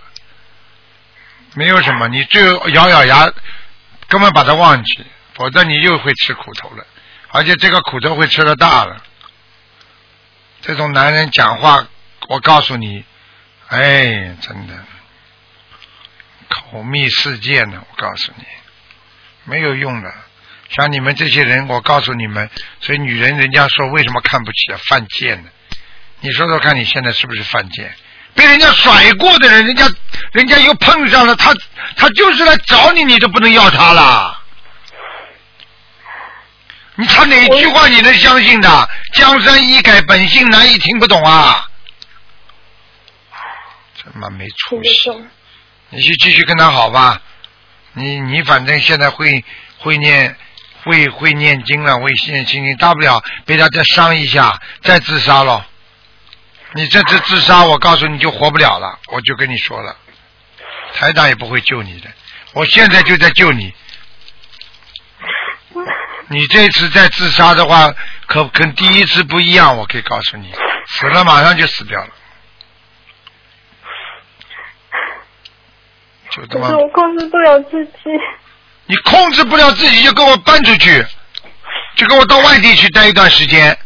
[1.55, 3.31] 没有什么，你就咬咬牙，
[4.07, 6.85] 根本把他忘记，否则你又会吃苦头了，
[7.29, 9.01] 而且这个苦头会吃的大了。
[10.61, 11.87] 这种男人讲话，
[12.29, 13.03] 我告诉你，
[13.67, 14.73] 哎，真的
[16.49, 18.43] 口蜜腹剑呢，我告诉你，
[19.45, 20.13] 没有用的。
[20.69, 22.49] 像你们这些人，我告诉你们，
[22.81, 25.49] 所以女人人家说为什么看不起啊，犯贱呢？
[26.21, 27.93] 你说说看，你现在是不是犯贱？
[28.33, 29.87] 被人家甩过的人，人家
[30.31, 31.53] 人家又碰上了，他
[31.95, 34.39] 他就是来找你，你都不能要他了。
[36.95, 38.89] 你他哪句话你能相信的？
[39.13, 41.69] 江山易改，本性难移，听不懂啊？
[44.29, 45.11] 没出息！
[45.89, 47.21] 你就继续跟他好吧。
[47.93, 49.45] 你你反正现在会
[49.77, 50.35] 会念
[50.83, 55.63] 会会念经了，会念心经，大不了被他再伤一下，再自杀咯。
[56.73, 59.95] 你这次自杀，我告诉你就活不了了，我就跟你说了，
[60.95, 62.09] 台长也不会救你的，
[62.53, 63.71] 我现在就在救你。
[66.29, 67.93] 你这次再自杀的话，
[68.25, 70.51] 可跟第一次不一样，我可以告诉你，
[70.87, 72.09] 死了马上就死掉了，
[76.41, 77.91] 就是我控制不了自己。
[78.85, 81.05] 你控制不了自己，就跟我搬出去，
[81.95, 83.77] 就跟我到外地去待一段时间，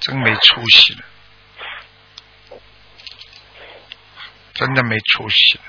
[0.00, 2.58] 真没出息了，
[4.54, 5.62] 真的没出息了，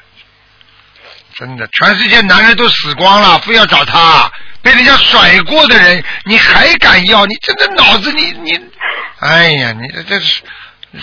[1.35, 7.25] 真的，全世界男人都死光了，非要找他，被人家甩过的人，你还敢要？
[7.25, 8.57] 你真的脑子你你，
[9.19, 10.41] 哎呀，你这这是。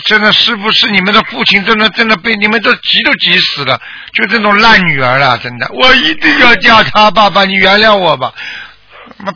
[0.05, 3.79] 真的，师傅是你们的父亲，真的真的被你们都急都急死了，
[4.13, 8.33] 就这种烂女儿了，真的，我一定要嫁他，爸爸，你原谅我吧。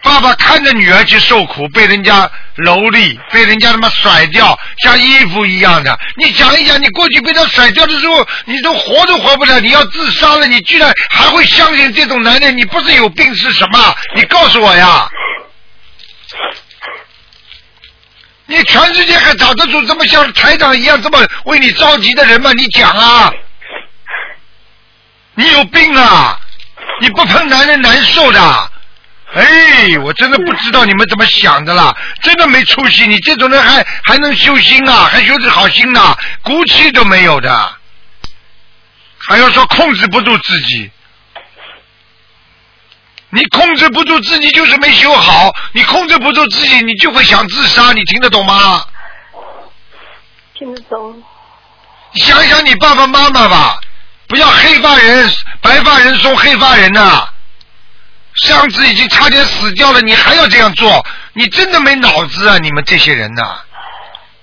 [0.04, 5.98] 爸爸看着女儿去受苦，被人家蹂躏，被人家他妈甩掉，像衣服一样的。
[6.17, 12.58] 你想一想，你过去被他甩掉的时候，你都活都活不了，你要自杀了，你居然还会相信这种男人？
[12.58, 13.96] 你不是有病是什么？
[14.15, 15.08] 你告诉我呀！
[18.48, 22.50] 你全世界还找得出这么像台长一样这么为你着急的人吗？
[22.56, 23.32] 你讲啊！
[25.36, 26.40] 你有病啊！
[27.02, 28.72] 你不碰男人难受的。
[29.34, 33.06] 哎，我真的不知道你们怎么想的啦，真的没出息。
[33.06, 35.10] 你这种人还还能修心啊？
[35.12, 37.76] 还修得好心呢、骨气都没有的，
[39.28, 40.90] 还要说控制不住自己。
[43.30, 45.54] 你控制不住自己，就是没修好。
[45.74, 47.92] 你控制不住自己，你就会想自杀。
[47.94, 48.86] 你听得懂吗？
[50.54, 51.22] 听得懂。
[52.13, 53.80] 想想你爸爸妈妈吧，
[54.28, 55.30] 不要黑发人
[55.62, 57.28] 白发人送黑发人呐、
[58.34, 61.06] 上次已经差点死掉了，你还要这样做？
[61.34, 62.58] 你真的没脑子啊！
[62.58, 63.60] 你们这些人呐、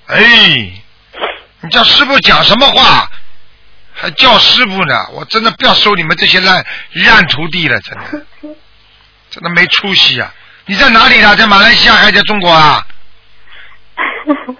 [0.07, 0.73] 哎，
[1.61, 3.11] 你叫师傅讲什么话？
[3.95, 4.95] 还叫师傅呢？
[5.15, 8.27] 我真的不要收你们这些烂烂徒弟了，真的。
[9.35, 10.33] 真的没出息啊！
[10.67, 11.35] 你在哪里呢？
[11.35, 12.87] 在马来西亚还是在中国啊？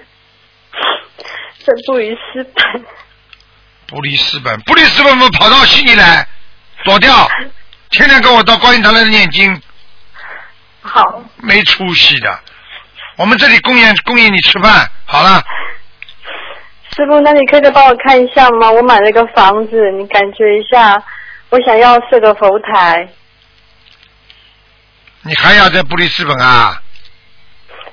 [1.65, 2.85] 在布里斯本。
[3.87, 6.27] 布里斯本，布里斯本我跑到悉尼来
[6.85, 7.29] 躲掉，
[7.91, 9.63] 天天跟我到观音堂来念经，
[10.83, 12.41] 好，没出息的。
[13.17, 15.41] 我们这里供应供应你吃饭，好了，
[16.97, 18.69] 师傅，那你可以再帮我看一下吗？
[18.71, 21.01] 我买了一个房子，你感觉一下，
[21.51, 23.09] 我想要设个佛台，
[25.27, 26.81] 你还要在布里斯本啊？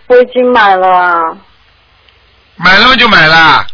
[0.08, 1.38] 我已经买了啊，
[2.58, 3.66] 买了就买了，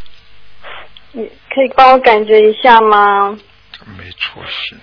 [1.12, 3.36] 你可以帮我感觉一下吗？
[3.98, 4.78] 没出息。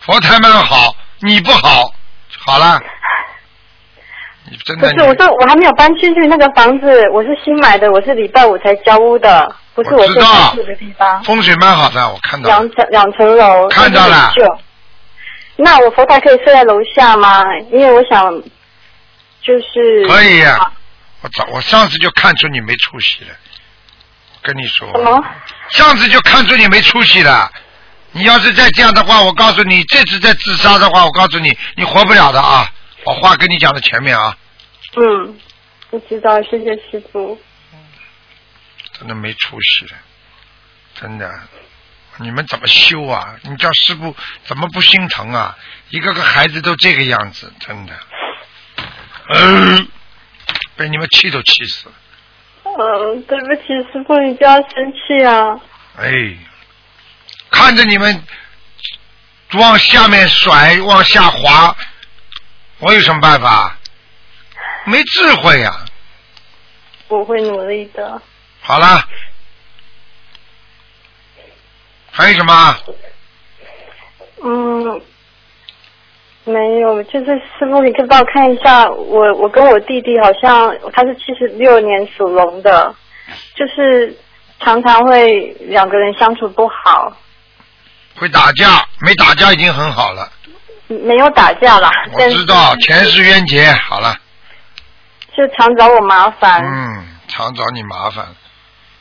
[0.00, 1.92] 佛台蛮好，你不好，
[2.46, 2.80] 好了，
[4.50, 14.32] 你真的不是，我说我还没有搬进去那个房子，我是新买的，我是礼拜五才交屋的，不是我知道住的地方，风水蛮好的，我看到两层两层楼，看到了。
[15.54, 17.44] 那我佛台可以睡在楼下吗？
[17.70, 18.42] 因为我想，
[19.40, 20.72] 就是可以呀、
[21.20, 23.30] 我早我上次就看出你没出息了，
[24.34, 25.24] 我跟你说，什么？
[25.68, 27.48] 上次就看出你没出息了。
[28.10, 32.68] 你要是再这样的话，我告诉你，这次再自杀的话，我告诉你，你活不了的啊！
[33.04, 34.36] 我话跟你讲的前面啊，
[34.96, 35.38] 嗯，
[35.90, 37.38] 我知道，谢谢师傅。
[38.98, 39.92] 真的没出息了，
[40.94, 41.30] 真的。
[42.20, 43.36] 你们怎么修啊？
[43.42, 45.56] 你叫师傅怎么不心疼啊？
[45.90, 47.94] 一个个孩子都这个样子，真的，
[49.34, 49.88] 嗯、
[50.74, 51.94] 被你们气都气死了。
[52.64, 55.60] 嗯，对不起，师傅，你不要生气啊。
[55.96, 56.12] 哎，
[57.50, 58.20] 看着你们
[59.52, 61.76] 往下面甩，往下滑，
[62.78, 63.76] 我有什么办法？
[64.86, 65.84] 没智慧呀、
[67.08, 68.22] 我会努力的。
[68.68, 69.02] 好啦，
[72.10, 72.76] 还有什么？
[74.44, 75.00] 嗯，
[76.44, 82.94] 没有，就是师傅，你可以帮我看一下，我我跟我弟弟好像他是七十六年属龙的，
[83.54, 84.14] 就是
[84.60, 87.16] 常常会两个人相处不好，
[88.16, 90.30] 会打架，没打架已经很好了。
[90.88, 94.14] 没有打架啦，我知道前世冤结，好了，
[95.34, 96.62] 就常找我麻烦。
[96.62, 98.26] 嗯，常找你麻烦，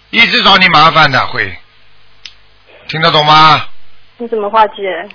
[0.09, 1.57] 一直找你麻烦的会，
[2.87, 3.67] 听得懂吗？
[4.17, 5.07] 你怎么化解？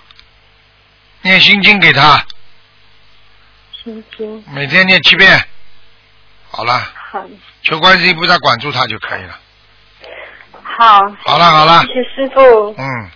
[1.23, 2.25] 念心经给他，
[3.83, 4.45] 心经。
[4.53, 5.41] 每天念七遍，
[6.51, 6.79] 好了，
[7.11, 7.25] 好，
[7.63, 9.39] 求观世音菩萨管住他就可以了。
[10.63, 11.83] 好，好了好了。
[11.83, 13.11] 谢，谢师傅，嗯，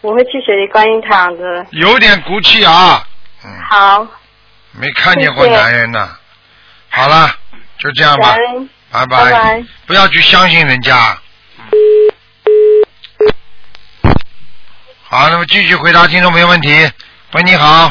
[0.00, 1.66] 我会去雪梨观音堂的。
[1.70, 3.06] 有点骨气啊，
[3.44, 4.06] 嗯，好，
[4.72, 5.56] 没看见过谢谢。
[5.56, 6.16] 男人呢。
[6.90, 7.28] 好了，
[7.78, 8.36] 就这样吧。
[8.36, 9.30] 感，恩，拜拜。
[9.30, 9.64] 拜。
[9.86, 11.18] 不要去相信人家。
[15.08, 16.90] 好，那么继续回答听众朋友问题。
[17.32, 17.90] 喂，你好，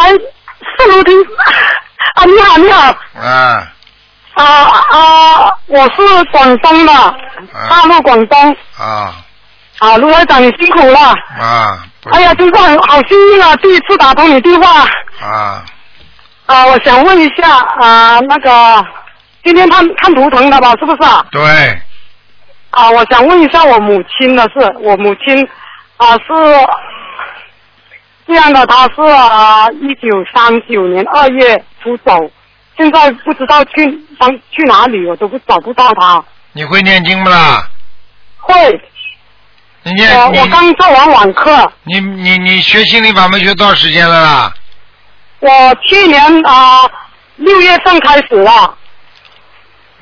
[0.00, 1.14] 哎，是卢婷
[2.14, 3.72] 啊，你好，你好，啊。
[4.34, 4.44] 啊
[4.90, 6.92] 啊，我是广东的，
[7.68, 9.14] 大陆广东，啊。
[9.78, 10.98] 啊，卢台长你辛苦了，
[11.38, 11.82] 啊！
[12.12, 14.86] 哎呀，真是很好幸运啊，第一次打通你电话，
[15.22, 15.64] 啊，
[16.46, 18.86] 啊，我想问一下啊，那个
[19.42, 21.24] 今天看看图腾的吧，是不是啊？
[21.30, 21.42] 对，
[22.70, 25.48] 啊，我想问一下我母亲的事，我母亲
[25.96, 26.24] 啊是
[28.26, 32.30] 这样的，她是啊一九三九年二月出走，
[32.76, 33.82] 现在不知道去
[34.20, 36.22] 上去哪里，我都不找不到她。
[36.52, 37.66] 你会念经不啦？
[38.38, 38.54] 会，
[39.84, 44.54] 你念我我刚做完网课，你你你学心理法门学多少时间了啦？
[45.40, 45.48] 我
[45.86, 46.88] 去年啊
[47.36, 48.76] 六月份开始了，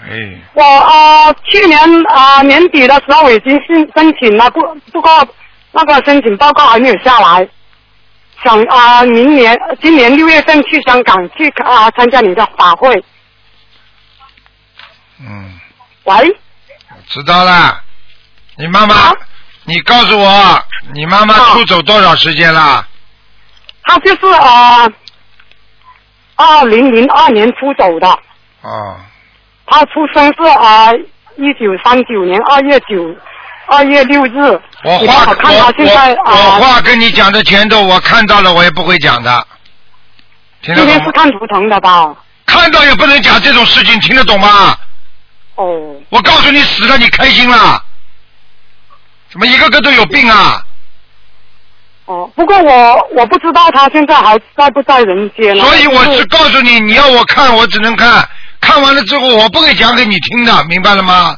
[0.01, 4.61] 哎，我啊去年啊年底的时候我已经申申请了，不
[4.93, 5.29] 不过
[5.73, 7.49] 那个申请报告还没有下来。
[8.45, 13.05] 想啊，明年今年六月份去香港去啊参加你的法会。
[15.21, 15.59] 嗯，
[16.05, 16.39] 喂，
[17.09, 17.83] 知道了。
[18.57, 19.12] 你妈妈啊，
[19.64, 20.64] 你告诉我，
[20.95, 22.87] 你妈妈啊出走多少时间了？
[23.83, 24.89] 她就是啊，
[26.37, 28.09] 二零零二年出走的，
[28.62, 29.01] 哦，
[29.71, 30.93] 他出生是啊
[31.37, 33.14] 一九三九年二月九
[33.66, 34.61] 二月六日。
[34.85, 39.47] 我话我看他我现在我话跟你讲的前头，我看到了，我也不会讲的。
[40.62, 41.05] 听得今天？
[41.05, 42.14] 是看图腾的吧？
[42.47, 44.77] 看到也不能讲这种事情，听得懂吗？
[45.57, 47.83] 哦，我告诉你死了，你开心了？
[49.31, 50.62] 怎么一个个都有病啊？
[52.07, 55.62] 哦，不过我我不知道他现在还在不在人间了。
[55.62, 58.27] 所以我就是告诉你，你要我看，我只能看。
[58.69, 61.37] 看完了之后，我不会讲给你听的，明白了吗？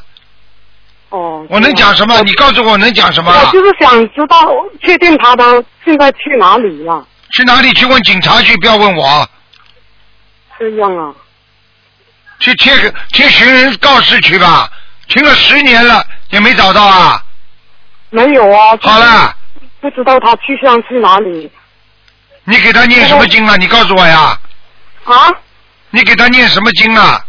[1.09, 1.45] 哦。
[1.49, 2.21] 我能讲什么？
[2.23, 3.31] 你告诉我能讲什么？
[3.31, 4.37] 我就是想知道，
[4.81, 5.43] 确定他的
[5.85, 7.07] 现在去哪里了？
[7.33, 9.29] 去哪里去问警察去，不要问我。
[10.59, 11.13] 这样啊。
[12.39, 12.73] 去贴
[13.13, 14.69] 贴寻人告示去吧，
[15.07, 17.23] 停了十年了也没找到啊。
[18.09, 18.77] 没有啊。
[18.81, 19.33] 好了。
[19.79, 21.49] 不知道他去向去哪里。
[22.43, 23.55] 你给他念什么经啊？
[23.55, 24.37] 你告诉我呀。
[25.05, 25.31] 啊？
[25.91, 27.23] 你给他念什么经啊？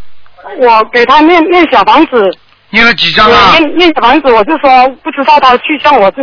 [0.59, 2.39] 我给他念念小房子。
[2.71, 3.57] 念了几张啊？
[3.59, 6.23] 念念小房子，我就说不知道他去向，我就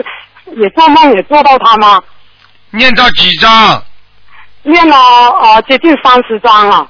[0.58, 2.02] 也做梦也做到他吗？
[2.72, 3.84] 念到几张？
[4.64, 6.90] 念了啊，接近三十张了。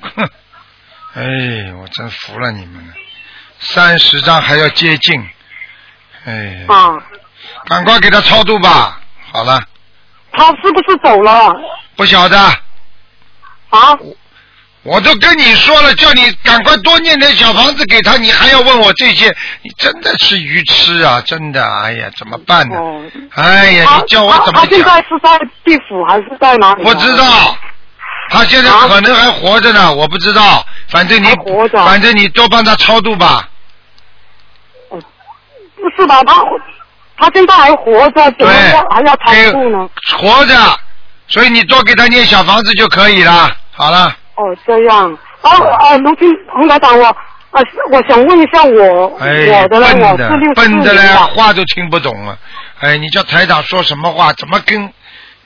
[0.00, 0.28] 哼，
[1.14, 2.94] 哎，我真服了你们了，
[3.58, 5.28] 三十张还要接近，
[6.24, 6.64] 哎。
[6.68, 6.96] 啊。
[7.66, 9.00] 赶快给他超度吧，
[9.32, 9.60] 好了。
[10.32, 11.54] 他是不是走了？
[11.96, 12.38] 不晓得。
[12.38, 13.96] 啊？
[14.86, 19.26] 我都跟你说了，叫你赶快多念点小房子给他，你还要问我这些，
[19.62, 21.20] 你真的是愚痴啊！
[21.26, 22.76] 真的，哎呀，怎么办呢？
[22.76, 23.02] 哦、
[23.34, 26.84] 哎呀，你叫我怎么他现在是在地府还是在哪里？
[26.84, 27.56] 不知道，
[28.30, 30.64] 他现在可能还活着呢，我不知道。
[30.88, 31.26] 反正你，
[31.72, 33.48] 反正你多帮他超度吧。
[34.90, 35.00] 哦，
[35.74, 36.22] 不是吧？
[36.22, 36.40] 他
[37.18, 38.52] 他现在还活着，怎么
[38.90, 39.88] 还要超度呢？
[40.16, 40.54] 活着，
[41.26, 43.50] 所以你多给他念小房子就可以了。
[43.72, 44.14] 好了。
[44.36, 45.10] 哦，这样。
[45.42, 52.36] 哦哦，卢军洪台长，我啊，我想问一下我、哎、我的呢，我是六笨的嘞，啊话都听不懂了。
[52.80, 54.32] 哎，你叫台长说什么话？
[54.34, 54.92] 怎么跟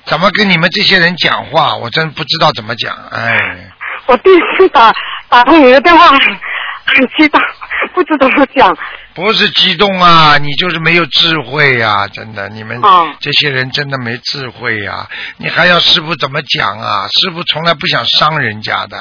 [0.05, 1.77] 怎么跟你们这些人讲话？
[1.77, 2.95] 我真不知道怎么讲。
[3.13, 3.37] 哎。
[4.07, 4.93] 我第一次打
[5.29, 7.41] 打通你的电话，很激动，
[7.95, 8.77] 不知怎么讲。
[9.13, 12.09] 不是激动啊，你就是没有智慧呀、啊！
[12.09, 15.09] 真的，你们啊这些人真的没智慧呀、啊！
[15.39, 17.09] 你还要师傅怎么讲啊？
[17.09, 18.97] 师傅从来不想伤人家的。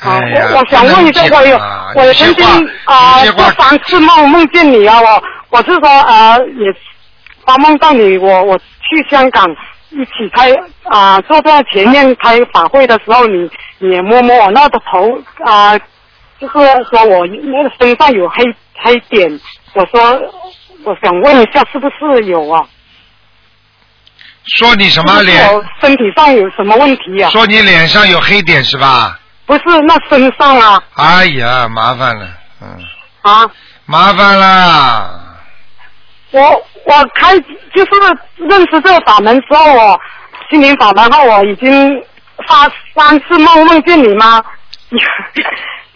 [0.00, 2.44] 哎呀，我我想问一下，我有啊、我曾经
[2.84, 6.74] 啊做三次梦梦见你啊，我我是说啊也
[7.46, 9.48] 发梦到你，我我去香港
[9.90, 10.52] 一起开
[10.90, 13.48] 啊、坐在前面开法会的时候，你
[13.78, 15.08] 你也摸摸我那个头
[15.46, 15.78] 啊、
[16.38, 16.52] 就是
[16.90, 18.44] 说我那个身上有黑
[18.82, 19.40] 黑点，
[19.74, 20.00] 我说
[20.84, 22.66] 我想问一下是不是有啊？
[24.56, 25.54] 说你什么脸？
[25.54, 27.30] 我身体上有什么问题啊？
[27.30, 29.18] 说你脸上有黑点是吧？
[29.46, 30.82] 不是，那身上啊。
[30.96, 32.28] 哎呀，麻烦了，
[32.60, 32.78] 嗯。
[33.22, 33.50] 啊。
[33.86, 35.20] 麻烦了。
[36.30, 36.40] 我
[36.86, 37.90] 我开就是
[38.36, 40.00] 认识这个法门之后，我
[40.50, 42.02] 心灵法门后，我已经
[42.48, 44.42] 发三次梦梦见你吗？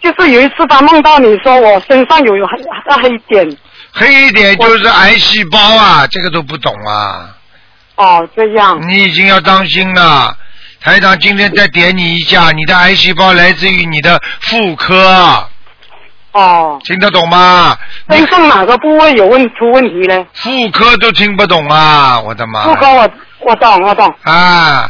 [0.01, 3.57] 就是有一次他梦到你说我身上有有黑黑点。
[3.91, 7.35] 黑点就是癌细胞啊，这个都不懂啊。
[7.95, 8.79] 哦，这样。
[8.87, 10.33] 你已经要当心了，
[10.79, 15.49] 台长今天再点你一下，你的癌细胞来自于你的妇科。
[16.31, 16.79] 哦。
[16.85, 17.75] 听得懂吗？
[18.09, 20.25] 身上哪个部位有问出问题呢？
[20.33, 22.21] 妇科都听不懂啊！
[22.21, 22.63] 我的妈！
[22.63, 24.15] 妇科我我懂我懂。
[24.23, 24.89] 啊，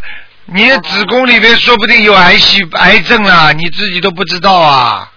[0.51, 5.07] 你的子宫里面说不定有癌细癌症了，你自己都不知道啊！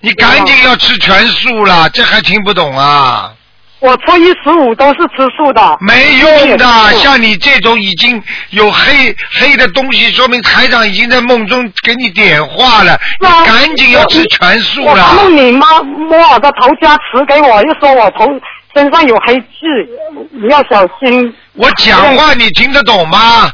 [0.00, 3.32] 你赶紧要吃全素了，这还听不懂啊？
[3.78, 5.76] 我初一十五都是吃素的。
[5.80, 15.14] 没用的，像你这种已经有黑黑的东西，说明台长已经在梦中给你点化了，你赶紧要吃全素了。
[15.16, 18.26] 我梦你妈摸我的头加持给我，又说我头
[18.74, 19.88] 身上有黑痣，
[20.32, 21.34] 你要小心。
[21.54, 23.50] 我讲话你听得懂吗？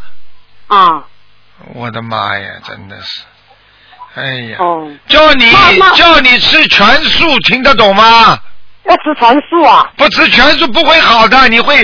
[0.68, 1.04] 啊。
[1.74, 3.22] 我的妈呀，真的是，
[4.14, 5.50] 哎呀，哦、叫你
[5.94, 8.38] 叫你吃全素，听得懂吗？
[8.84, 9.90] 要吃全素啊！
[9.96, 11.76] 不吃全素不会好的，你会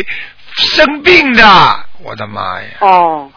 [0.55, 1.45] 生病的。
[2.05, 2.69] 我的妈呀！
[2.81, 3.29] 哦，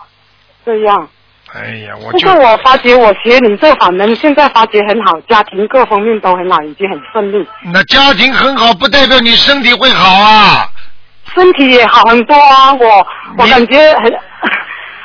[0.65, 1.07] 这样。
[1.53, 7.47] 哎呀，我不就过我发觉我学你这法门，现在发觉很好，家庭各方面都很好，已经很顺利。
[7.73, 10.69] 那家庭很好，不代表你身体会好啊。
[11.33, 13.07] 身体也好很多啊，我
[13.37, 14.13] 我感觉很。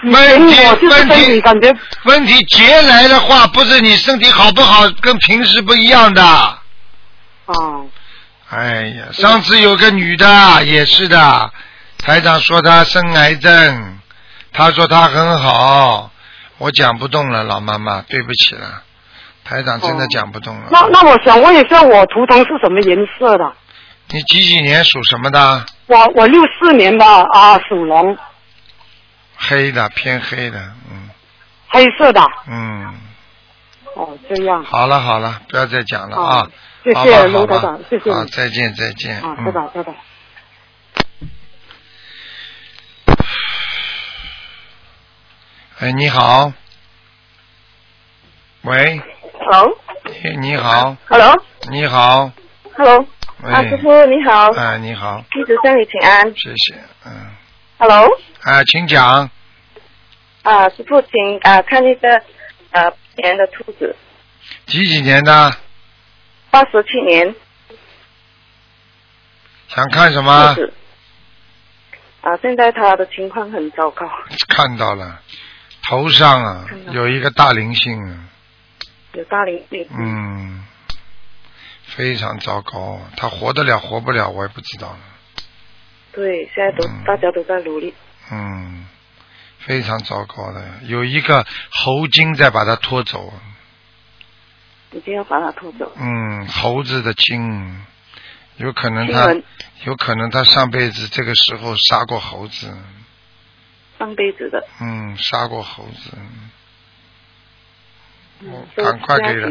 [0.02, 1.74] 问题问题体感觉
[2.04, 6.22] 问题劫来的话，不是你身体好不好，跟平时不一样的。
[7.46, 7.86] 哦。
[8.48, 11.50] 哎呀，上次有个女的也是的，
[11.98, 13.98] 台长说她生癌症，
[14.52, 16.10] 她说她很好，
[16.58, 18.82] 我讲不动了，老妈妈，对不起了，
[19.44, 20.68] 台长真的讲不动了。
[20.72, 23.44] 那那我想问一下，我图腾是什么颜色的？
[24.08, 25.64] 你几几年属什么的？
[25.86, 28.16] 我我六四年的啊，属龙，
[29.40, 30.58] 黑的，偏黑的，
[30.90, 31.10] 嗯。
[31.68, 32.20] 黑色的。
[32.46, 32.94] 嗯，
[33.94, 34.62] 哦，这样。
[34.64, 36.50] 好了好了，不要再讲了啊。
[36.84, 37.62] 谢谢卢台吧。
[37.62, 39.20] 长，谢谢好，再见再见。
[39.20, 39.44] 啊，嗯。
[39.44, 39.94] 拜拜拜拜。
[45.78, 46.52] 哎，你好。
[48.62, 49.00] 喂
[49.38, 51.34] ，Hello，你你好，Hello，
[51.70, 52.30] 你好
[52.76, 53.06] ，Hello，
[53.42, 56.24] 喂，啊，师傅你好，哎，你好，一直向你请安。
[56.36, 57.30] 谢谢，嗯
[57.78, 58.06] ，Hello，
[58.42, 59.30] 啊，请讲，
[60.42, 62.08] 啊，师傅请啊看那个
[62.70, 63.94] 呃年的兔子，
[64.66, 65.52] 几几年的？
[66.50, 67.34] 八十七年。
[69.68, 70.54] 想看什兔么？
[70.54, 70.72] 子。
[72.22, 74.06] 啊，现在他的情况很糟糕，
[74.48, 75.20] 看到了，
[75.88, 78.24] 头上啊有一个大灵性啊，
[79.12, 79.86] 有大灵性。
[79.98, 80.64] 嗯，
[81.84, 84.98] 非常糟糕，他活得了活不了，我也不知道了，
[86.12, 87.04] 对，现在都、嗯。
[87.06, 87.94] 大家都在努力。
[88.30, 88.86] 嗯，
[89.58, 93.32] 非常糟糕的，有一个猴精在把他拖走，
[94.92, 95.92] 一定要把它拖走。
[95.96, 97.84] 嗯，猴子的精，
[98.56, 99.34] 有可能他
[99.84, 102.72] 有可能他上辈子这个时候杀过猴子，
[103.98, 106.16] 上辈子的，嗯，杀过猴子，
[108.40, 109.50] 嗯，赶快给他，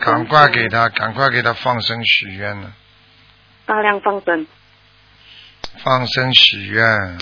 [0.00, 2.72] 赶快给他，赶快给他放生许愿了，
[3.66, 4.46] 大量放生。
[5.78, 7.18] 放生许愿，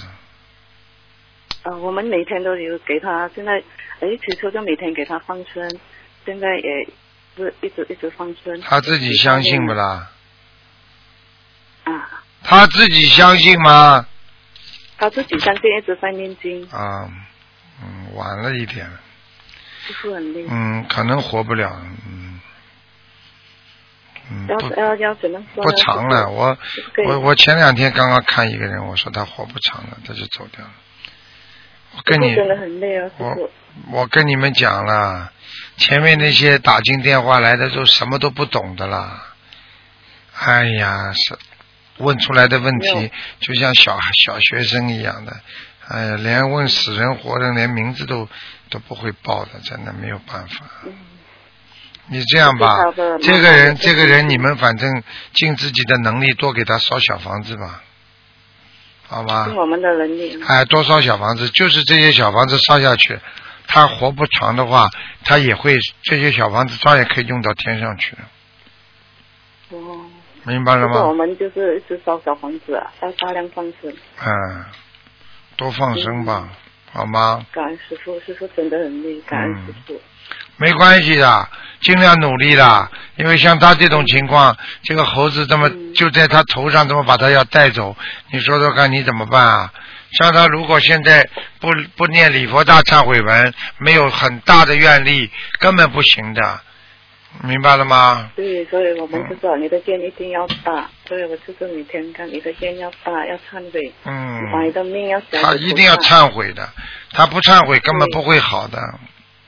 [1.62, 3.62] 啊，我们每天都有给他，现在
[4.00, 5.78] 哎，起初就每天给他放生，
[6.24, 6.88] 现在也
[7.36, 8.60] 是一直一直放生。
[8.62, 10.10] 他自己相信不啦？
[11.84, 14.06] 啊，他自己相信吗？
[14.98, 17.08] 他自己相信一直在念经，啊，
[17.82, 18.88] 嗯，晚了一点，
[19.86, 20.54] 师傅很厉害。
[20.54, 22.40] 嗯，可能活不了，嗯，
[24.30, 25.70] 嗯，要不要要怎么说呢？
[25.70, 26.28] 不长了。
[26.30, 26.56] 我
[27.06, 30.72] 我我前两天刚刚看一个人，我说他活不长了，他就走掉了。
[31.96, 33.50] 我跟你真的很累啊，师我傅。
[33.92, 35.32] 我跟你们讲了，
[35.76, 39.34] 前面那些打进电话来的都什么都不懂的啦。
[40.38, 41.38] 哎呀，是
[41.98, 45.36] 问出来的问题就像小小学生一样的，
[45.88, 48.28] 哎呀，连问死人活人连名字都
[48.70, 50.66] 都不会报的，真的没有办法。
[50.84, 50.92] 嗯
[52.08, 52.76] 你这样吧
[53.22, 57.80] 这个人，这个人，你们反正尽自己的能力多给他烧小房子吧，
[59.12, 59.44] 好吗？
[59.46, 60.42] 尽我们的能力。
[60.48, 63.18] 哎，多烧小房子，就是这些小房子烧下去，
[63.66, 64.88] 他活不长的话，
[65.24, 70.00] 他也会这些小房子照样可以用到天上去的，哦，
[70.44, 71.12] 明白了吗我？
[71.12, 73.92] 们就是一直烧小房子啊，要大量放生。
[74.24, 74.64] 嗯，
[75.56, 76.48] 多放生吧，
[76.90, 77.44] 好吗？
[77.52, 80.00] 感恩师傅，师傅真的很厉害，感恩师傅。
[80.56, 81.48] 没关系的，
[81.80, 87.96] 尽量努力啦，因为像他这种情况，这个猴子这么嗯就在他头上，这么把他要带走，
[88.30, 89.72] 你说说看你怎么办啊？
[90.12, 91.26] 像他如果现在
[91.58, 96.60] 不不念礼佛大忏悔文，没有很大的愿力，根本不行的，
[97.42, 98.30] 明白了吗？
[98.36, 105.40] 对，所以我们就说你的愿一定要大，所以我就是每天看你的愿要大，要忏悔，嗯，把你的命要小。
[105.42, 105.96] 他一定要。
[105.96, 106.68] 忏悔的，
[107.12, 108.78] 他不忏悔根本不会好的。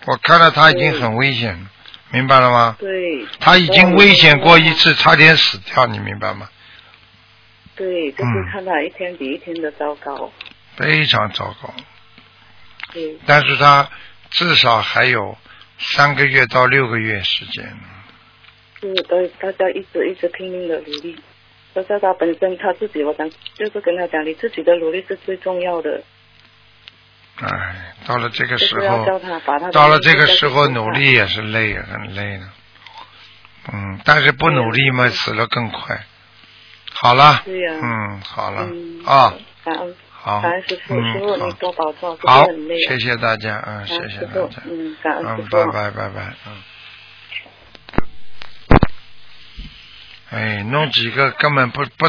[0.06, 1.70] 我看到他已经很危险了，
[2.12, 2.76] 明白了吗？
[2.78, 3.26] 对。
[3.40, 6.48] 他已经危险过一次，差点死掉，你明白吗？
[7.76, 10.30] 对，就是嗯看他一天比一天的糟糕。
[10.76, 11.74] 非常糟糕。
[12.92, 13.88] 对，但是他
[14.30, 15.36] 至少还有
[15.78, 17.64] 三个月到六个月时间。
[18.80, 21.16] 是对大家一直一直拼命的努力。
[21.72, 26.02] 大家他本身他自己，我想就是跟他讲，你自己的努力是最重要的，
[27.40, 29.04] 哎，到了这个时候，
[29.72, 32.44] 到了这个时候努力也是累，很累的。
[33.72, 36.04] 嗯，但是不努力嘛，死了更快。
[36.92, 40.40] 好了，嗯，好了嗯啊，好，嗯好。
[40.40, 40.48] 好，，
[42.88, 44.96] 谢谢大家，嗯，谢谢大家，，嗯，
[45.50, 46.62] 拜拜拜拜，嗯。
[50.30, 52.08] 哎，弄几个根本不不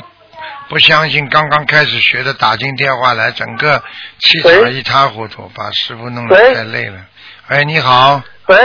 [0.67, 3.83] 不相信，刚刚开始学的打进电话来，整个
[4.19, 7.05] 气场一塌糊涂，把师傅弄得太累了。
[7.47, 8.57] 哎，你好，喂？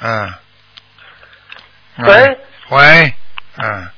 [0.00, 0.34] 嗯。
[1.96, 2.06] 嗯。
[2.06, 2.38] 喂
[2.68, 3.14] 喂，
[3.56, 3.88] 嗯，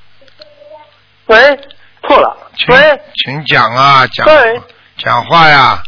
[1.26, 1.58] 喂，
[2.02, 3.00] 错了，请喂？
[3.16, 4.62] 请讲啊，讲喂？
[4.98, 5.82] 讲话呀，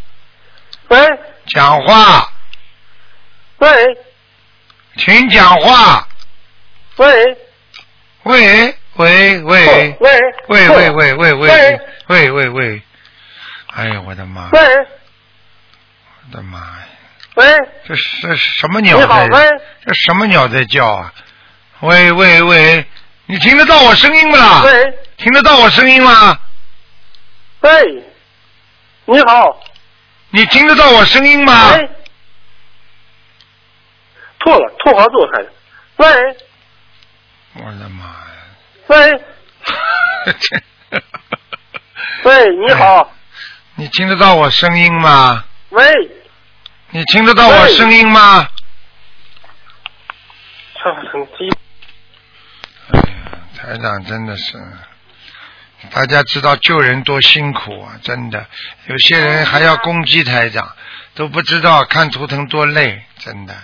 [0.89, 0.99] 喂？
[1.47, 2.33] 讲话，
[3.59, 3.69] 喂？
[4.97, 6.09] 请讲话，
[6.97, 7.39] 喂？
[8.25, 12.83] 喂喂喂喂喂喂喂喂喂喂喂喂喂，
[13.69, 16.87] 哎呀，我的妈，喂我的妈呀，
[17.37, 17.47] 喂，
[17.89, 19.27] 这是这什么鸟在？
[19.29, 19.43] 喂
[19.87, 21.15] 这什么鸟在叫啊？
[21.81, 22.85] 喂喂喂，
[23.25, 24.61] 你听得到我声音不啦？
[24.65, 26.39] 喂听得到我声音吗？
[27.61, 28.05] 喂，
[29.07, 29.63] 你好，
[30.29, 31.75] 你听得到我声音吗？
[31.75, 31.89] 喂，
[34.41, 35.51] 错了，错好做开的，
[35.97, 36.37] 喂
[37.55, 38.30] 我的妈呀！
[38.91, 38.97] 喂
[42.25, 43.13] 喂，你好，
[43.77, 45.45] 你听得到我声音吗？
[45.69, 45.85] 喂，
[46.91, 48.49] 你听得到我声音吗？
[50.83, 51.49] 上成机，
[52.93, 53.07] 哎呀，
[53.57, 54.61] 台长真的是，
[55.93, 58.45] 大家知道救人多辛苦啊，真的，
[58.87, 60.75] 有些人还要攻击台长，
[61.15, 63.55] 都不知道看图腾多累，真的。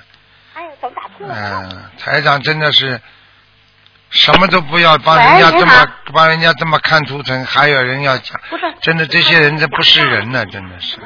[0.55, 1.35] 哎呀，怎么打通了？
[1.35, 3.01] 嗯，台长真的是
[4.17, 10.99] 什么都不要帮人家这么帮人家这么看图腾，还有人要讲，不是，真的这些人这不是人呢，真的是。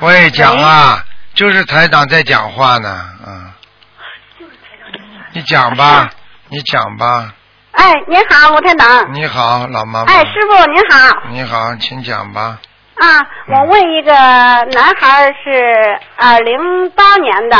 [0.00, 3.52] 喂，讲啊，就是台长在讲话呢，嗯。
[5.32, 6.08] 你讲吧，
[6.48, 7.34] 你讲吧。
[7.72, 9.12] 哎，您好，吴台长。
[9.12, 10.12] 你好，老妈妈。
[10.12, 11.22] 哎，师傅您好。
[11.30, 12.58] 你好，请讲吧。
[12.94, 17.56] 啊，我问一个男孩是啊零八年的，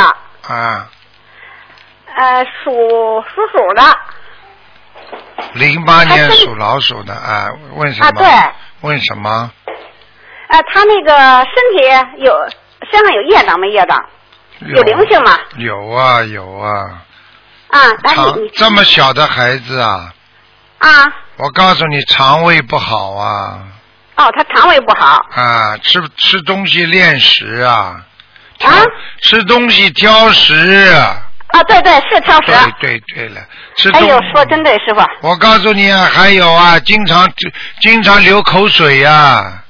[0.47, 0.87] 啊，
[2.15, 2.71] 呃属
[3.33, 3.83] 属鼠的
[5.53, 8.07] 零八年属老鼠的啊，问什么？
[8.07, 8.27] 啊，对，
[8.81, 9.29] 问什么？
[10.49, 12.33] 啊他那个身体有
[12.91, 14.03] 身上有业障没业障？
[14.61, 15.37] 有灵性吗？
[15.57, 17.03] 有啊，有啊。
[17.69, 20.11] 啊，但是你你这么小的孩子啊，
[20.79, 20.89] 啊
[21.37, 23.59] 我告诉你，肠胃不好啊
[24.15, 28.03] 哦，他肠胃不好啊，吃吃东西恋食啊，
[28.63, 28.83] 啊
[29.21, 30.55] 吃东西挑食。
[30.93, 31.28] 啊，
[31.67, 32.51] 对对是挑食。
[32.79, 33.41] 对对对了，
[33.75, 35.01] 吃东哎呦，说真对，师傅。
[35.21, 37.27] 我告诉你啊，还有啊，经常
[37.81, 39.63] 经常流口水呀、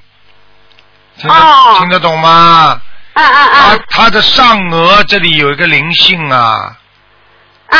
[1.18, 2.82] 听得、哦听得懂吗？
[3.14, 6.78] 啊啊他啊他的上颚这里有一个灵性啊，
[7.70, 7.78] 啊！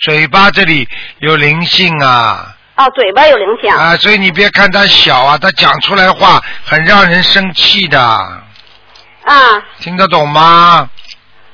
[0.00, 3.72] 嘴巴这里有灵性啊哦，嘴巴有灵性。
[3.72, 9.34] 啊，所以你别看他小啊，他讲出来话很让人生气的，啊
[9.80, 10.88] 听得懂吗？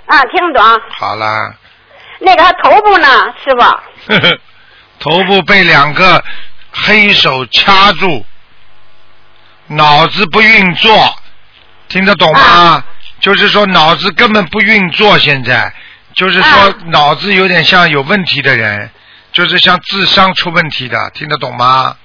[0.09, 0.63] 啊，听懂。
[0.91, 1.55] 好了，
[2.21, 3.09] 那个他头部呢，
[3.45, 4.39] 师傅？
[5.01, 6.23] 头部被两个
[6.73, 8.27] 黑手掐住，
[9.69, 11.17] 脑子不运作，
[11.89, 12.41] 听得懂吗？
[12.41, 12.85] 啊
[13.21, 15.73] 就是说脑子根本不运作，现在
[16.15, 18.91] 就是说啊脑子有点像有问题的人，
[19.33, 21.97] 就是像智商出问题的，听得懂吗？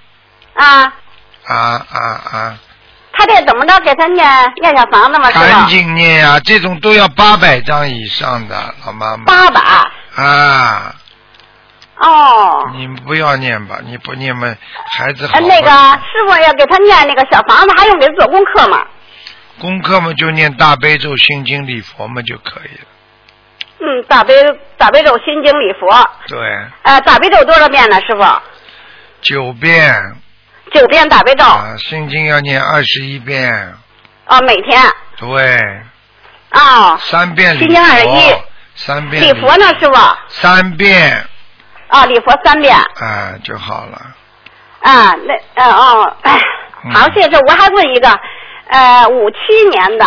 [0.55, 0.93] 啊，
[1.45, 2.59] 啊啊啊！
[3.15, 4.25] 他这怎么着给他念
[4.61, 5.29] 念小房子吗？
[5.31, 5.67] 赶？
[5.67, 6.39] 紧念啊！
[6.39, 9.61] 这种都要八百张以上的，老妈妈八百。
[10.15, 10.95] 啊！
[11.97, 12.71] 哦。
[12.73, 14.55] 你不要念吧，你不念嘛，
[14.97, 15.39] 孩子好。
[15.41, 18.83] 那个师傅要给他念那个小房子，还用给他做功课吗？
[19.59, 22.87] 功课嘛，就念大悲咒、心经、礼佛嘛就可以了。
[23.79, 24.33] 嗯，大悲
[24.77, 26.09] 大悲咒、心经、礼佛。
[26.27, 26.39] 对，
[26.81, 28.23] 呃，大悲咒多少遍呢，师傅？
[29.21, 30.15] 九遍
[30.73, 31.45] 九遍大悲咒。
[31.45, 33.75] 啊，心经要念二十一遍，
[34.27, 34.81] 哦，每天。
[35.17, 35.57] 对，
[36.51, 36.97] 哦。
[37.01, 38.35] 三遍礼心经二十一，
[38.75, 39.93] 三遍礼佛呢，师傅？
[40.29, 41.25] 三遍
[41.87, 42.75] 啊，礼佛三遍。
[42.75, 44.01] 啊就好了。
[44.81, 46.41] 啊，那呃哦，哎，
[46.83, 47.37] 嗯好，谢谢。
[47.37, 48.19] 我还问一个，
[48.67, 50.05] 呃，五七年的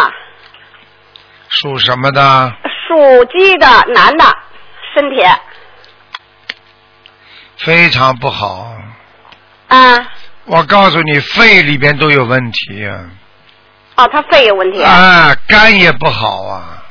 [1.49, 2.53] 属什么的？
[2.87, 4.25] 属鸡的男的，
[4.95, 5.23] 身体
[7.57, 8.75] 非常不好。
[9.69, 10.13] 啊，
[10.47, 13.01] 我告诉你，肺里边都有问题啊！
[13.97, 16.83] 哦，他肺有问题，啊，肝也不好啊！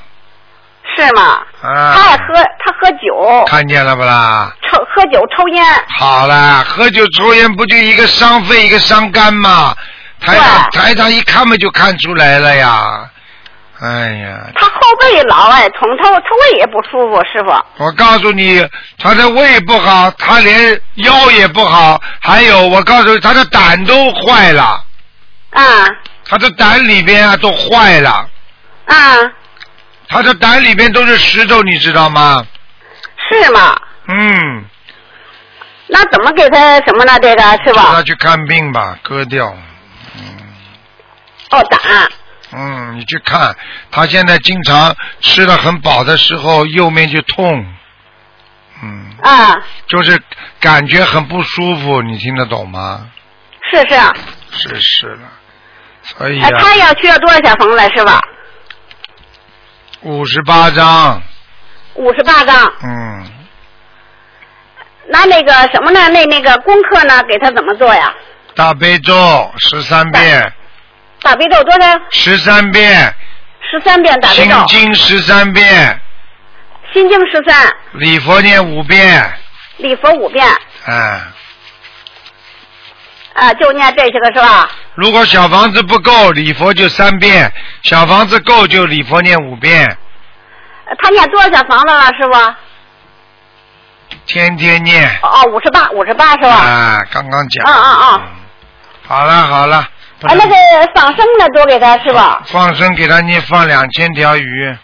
[0.95, 1.21] 是吗？
[1.61, 4.53] 啊，他爱喝，他喝酒，看见了不啦？
[4.61, 5.65] 抽喝酒抽烟，
[5.97, 9.75] 好了，喝酒抽烟不就一个伤肺一个伤肝吗？
[10.19, 13.09] 台长台长一看嘛就看出来了呀！
[13.81, 17.83] 哎呀，他后背老爱痛，他他胃也不舒服，师傅。
[17.83, 18.65] 我告诉你，
[18.97, 24.81] 他的胃不好，他连腰也不好，还有我告诉你，他的胆都坏了，
[25.51, 25.61] 啊
[26.27, 28.29] 他的胆里边啊都坏了，
[28.85, 28.95] 啊，
[30.07, 32.45] 他的胆里边都是石头，你知道吗？
[33.29, 33.77] 是吗？
[34.07, 34.65] 嗯，
[35.87, 37.19] 那怎么给他什么呢？
[37.19, 37.83] 这个是吧？
[37.83, 39.53] 让他去看病吧，割掉。
[41.51, 41.79] 哦，胆
[42.55, 43.55] 嗯，你去看，
[43.91, 47.65] 他现在经常吃的很饱的时候，右面就痛，
[48.81, 50.21] 嗯，啊，就是
[50.59, 53.09] 感觉很不舒服，你听得懂吗？
[53.71, 53.95] 是是。
[53.95, 54.13] 啊，
[54.51, 55.27] 是是了，
[56.03, 58.21] 所以哎，啊，他要需要多少小房子，是吧？
[60.01, 61.21] 五十八张，
[61.95, 62.71] 五十八张。
[62.83, 63.25] 嗯，
[65.09, 66.07] 那那个什么呢？
[66.09, 67.21] 那那个功课呢？
[67.27, 68.13] 给他怎么做呀？
[68.55, 70.53] 大悲咒十三遍，
[71.25, 71.99] 大悲咒多少？
[72.11, 73.13] 十三遍，
[73.59, 75.99] 十三遍大悲心，经十三遍，
[76.93, 79.33] 心经十三，礼佛念五遍，
[79.77, 80.47] 礼佛五遍，
[80.85, 81.33] 啊，
[83.33, 84.69] 啊，就念这些个是吧？
[84.93, 87.49] 如果小房子不够，礼佛就三遍；
[87.81, 89.83] 小房子够就礼佛念五遍，
[90.85, 92.53] 呃他念多少小房子了，师傅？
[94.27, 95.09] 天天念。
[95.23, 96.49] 哦，五十八，五十八是吧？
[96.49, 97.65] 啊，刚刚讲。
[97.65, 98.21] 啊啊啊！
[99.07, 99.89] 好了好了，不
[100.21, 100.55] 啊，那个
[100.95, 102.41] 放生的多给他是吧？
[102.47, 104.77] 放生给他你放两千条鱼，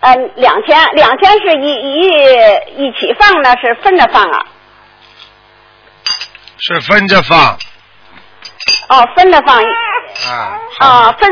[0.00, 4.46] 呃，两千，两千是一一一起放呢，是分着放啊？
[6.60, 7.56] 是分着放
[8.88, 10.58] 哦，分着放，啊。
[10.80, 11.30] 好哦，分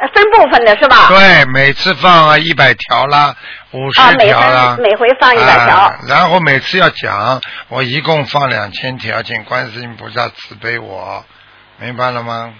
[0.00, 1.08] 呃分部分的是吧？
[1.08, 3.34] 对，每次放啊一百条啦，
[3.70, 4.74] 五十，条啦。
[4.76, 5.76] 分每回放一百条。
[5.76, 11.24] 啊然后每次要讲，我一共放两千条，请观世音菩萨慈悲我，
[11.80, 12.52] 明白了吗？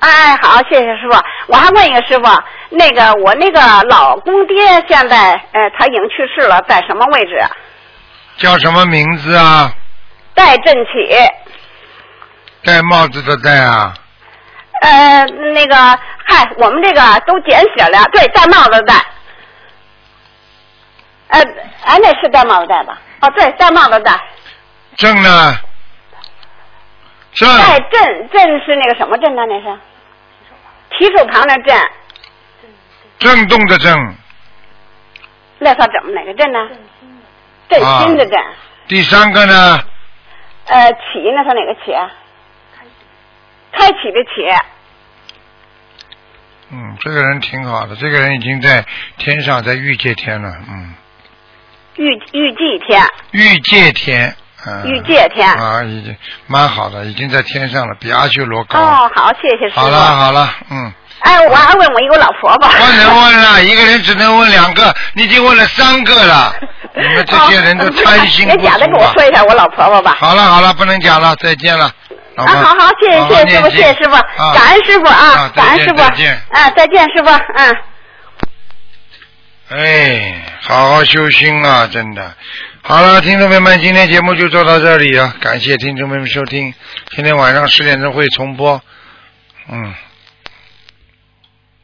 [0.00, 1.18] 哎，好，谢谢师傅。
[1.48, 2.24] 我还问一个师傅，
[2.70, 4.56] 那个我那个老公爹
[4.86, 7.42] 现在呃他已经去世了，在什么位置？
[8.36, 9.72] 叫什么名字啊？
[10.34, 11.10] 戴振起。
[12.62, 13.94] 戴帽子的戴啊？
[14.82, 18.94] 呃，那个，嗨，我们这个都简写了，对，戴帽子的戴。
[21.28, 21.40] 呃，
[21.84, 22.98] 哎，那是戴帽子戴吧？
[23.22, 24.20] 哦，对，戴帽子戴。
[24.96, 25.58] 正呢？
[27.38, 29.42] 正戴振振是那个什么震呢？
[29.46, 29.78] 那是
[30.90, 31.90] 提手旁的震，
[33.18, 33.94] 震动的震。
[35.60, 36.68] 那算怎么哪个震呢？
[37.68, 38.44] 振心的振。
[38.88, 39.78] 第三个呢？
[40.66, 41.92] 呃，起那算哪个起？
[43.72, 44.42] 开启的启。
[46.70, 48.84] 嗯，这个人挺好的，这个人已经在
[49.16, 50.94] 天上，在欲界天了，嗯，
[51.96, 54.36] 玉玉界天，欲界天，
[54.84, 55.50] 嗯，玉界天。
[55.52, 56.16] 啊，已经
[56.46, 58.78] 蛮好的，已经在天上了，比阿修罗高。
[58.78, 59.80] 哦，好，谢谢师傅。
[59.80, 60.92] 好了好了，嗯。
[61.20, 62.68] 哎，我还问我一个老婆婆。
[62.68, 66.54] 不能问了，一个人只能问两个，你已经问了三个了。
[66.94, 69.12] 你们这些人都贪心不别假的，给我！
[69.12, 70.16] 说一下我老婆婆吧。
[70.18, 71.86] 好了好了，不能讲了，再见了。
[72.36, 74.12] 啊，好好，谢谢谢谢师傅，谢谢师傅，
[74.54, 76.40] 感恩师傅啊，感恩师傅，再见。
[76.50, 77.76] 啊，再见师傅，嗯。
[79.70, 82.32] 哎，好好修心啊，真的。
[82.82, 86.72] 好了，听众朋友们，今天节目就做到这里啊，感谢听众朋友们收听，
[87.10, 88.82] 今天晚上十点钟会重播。
[89.70, 89.94] 嗯。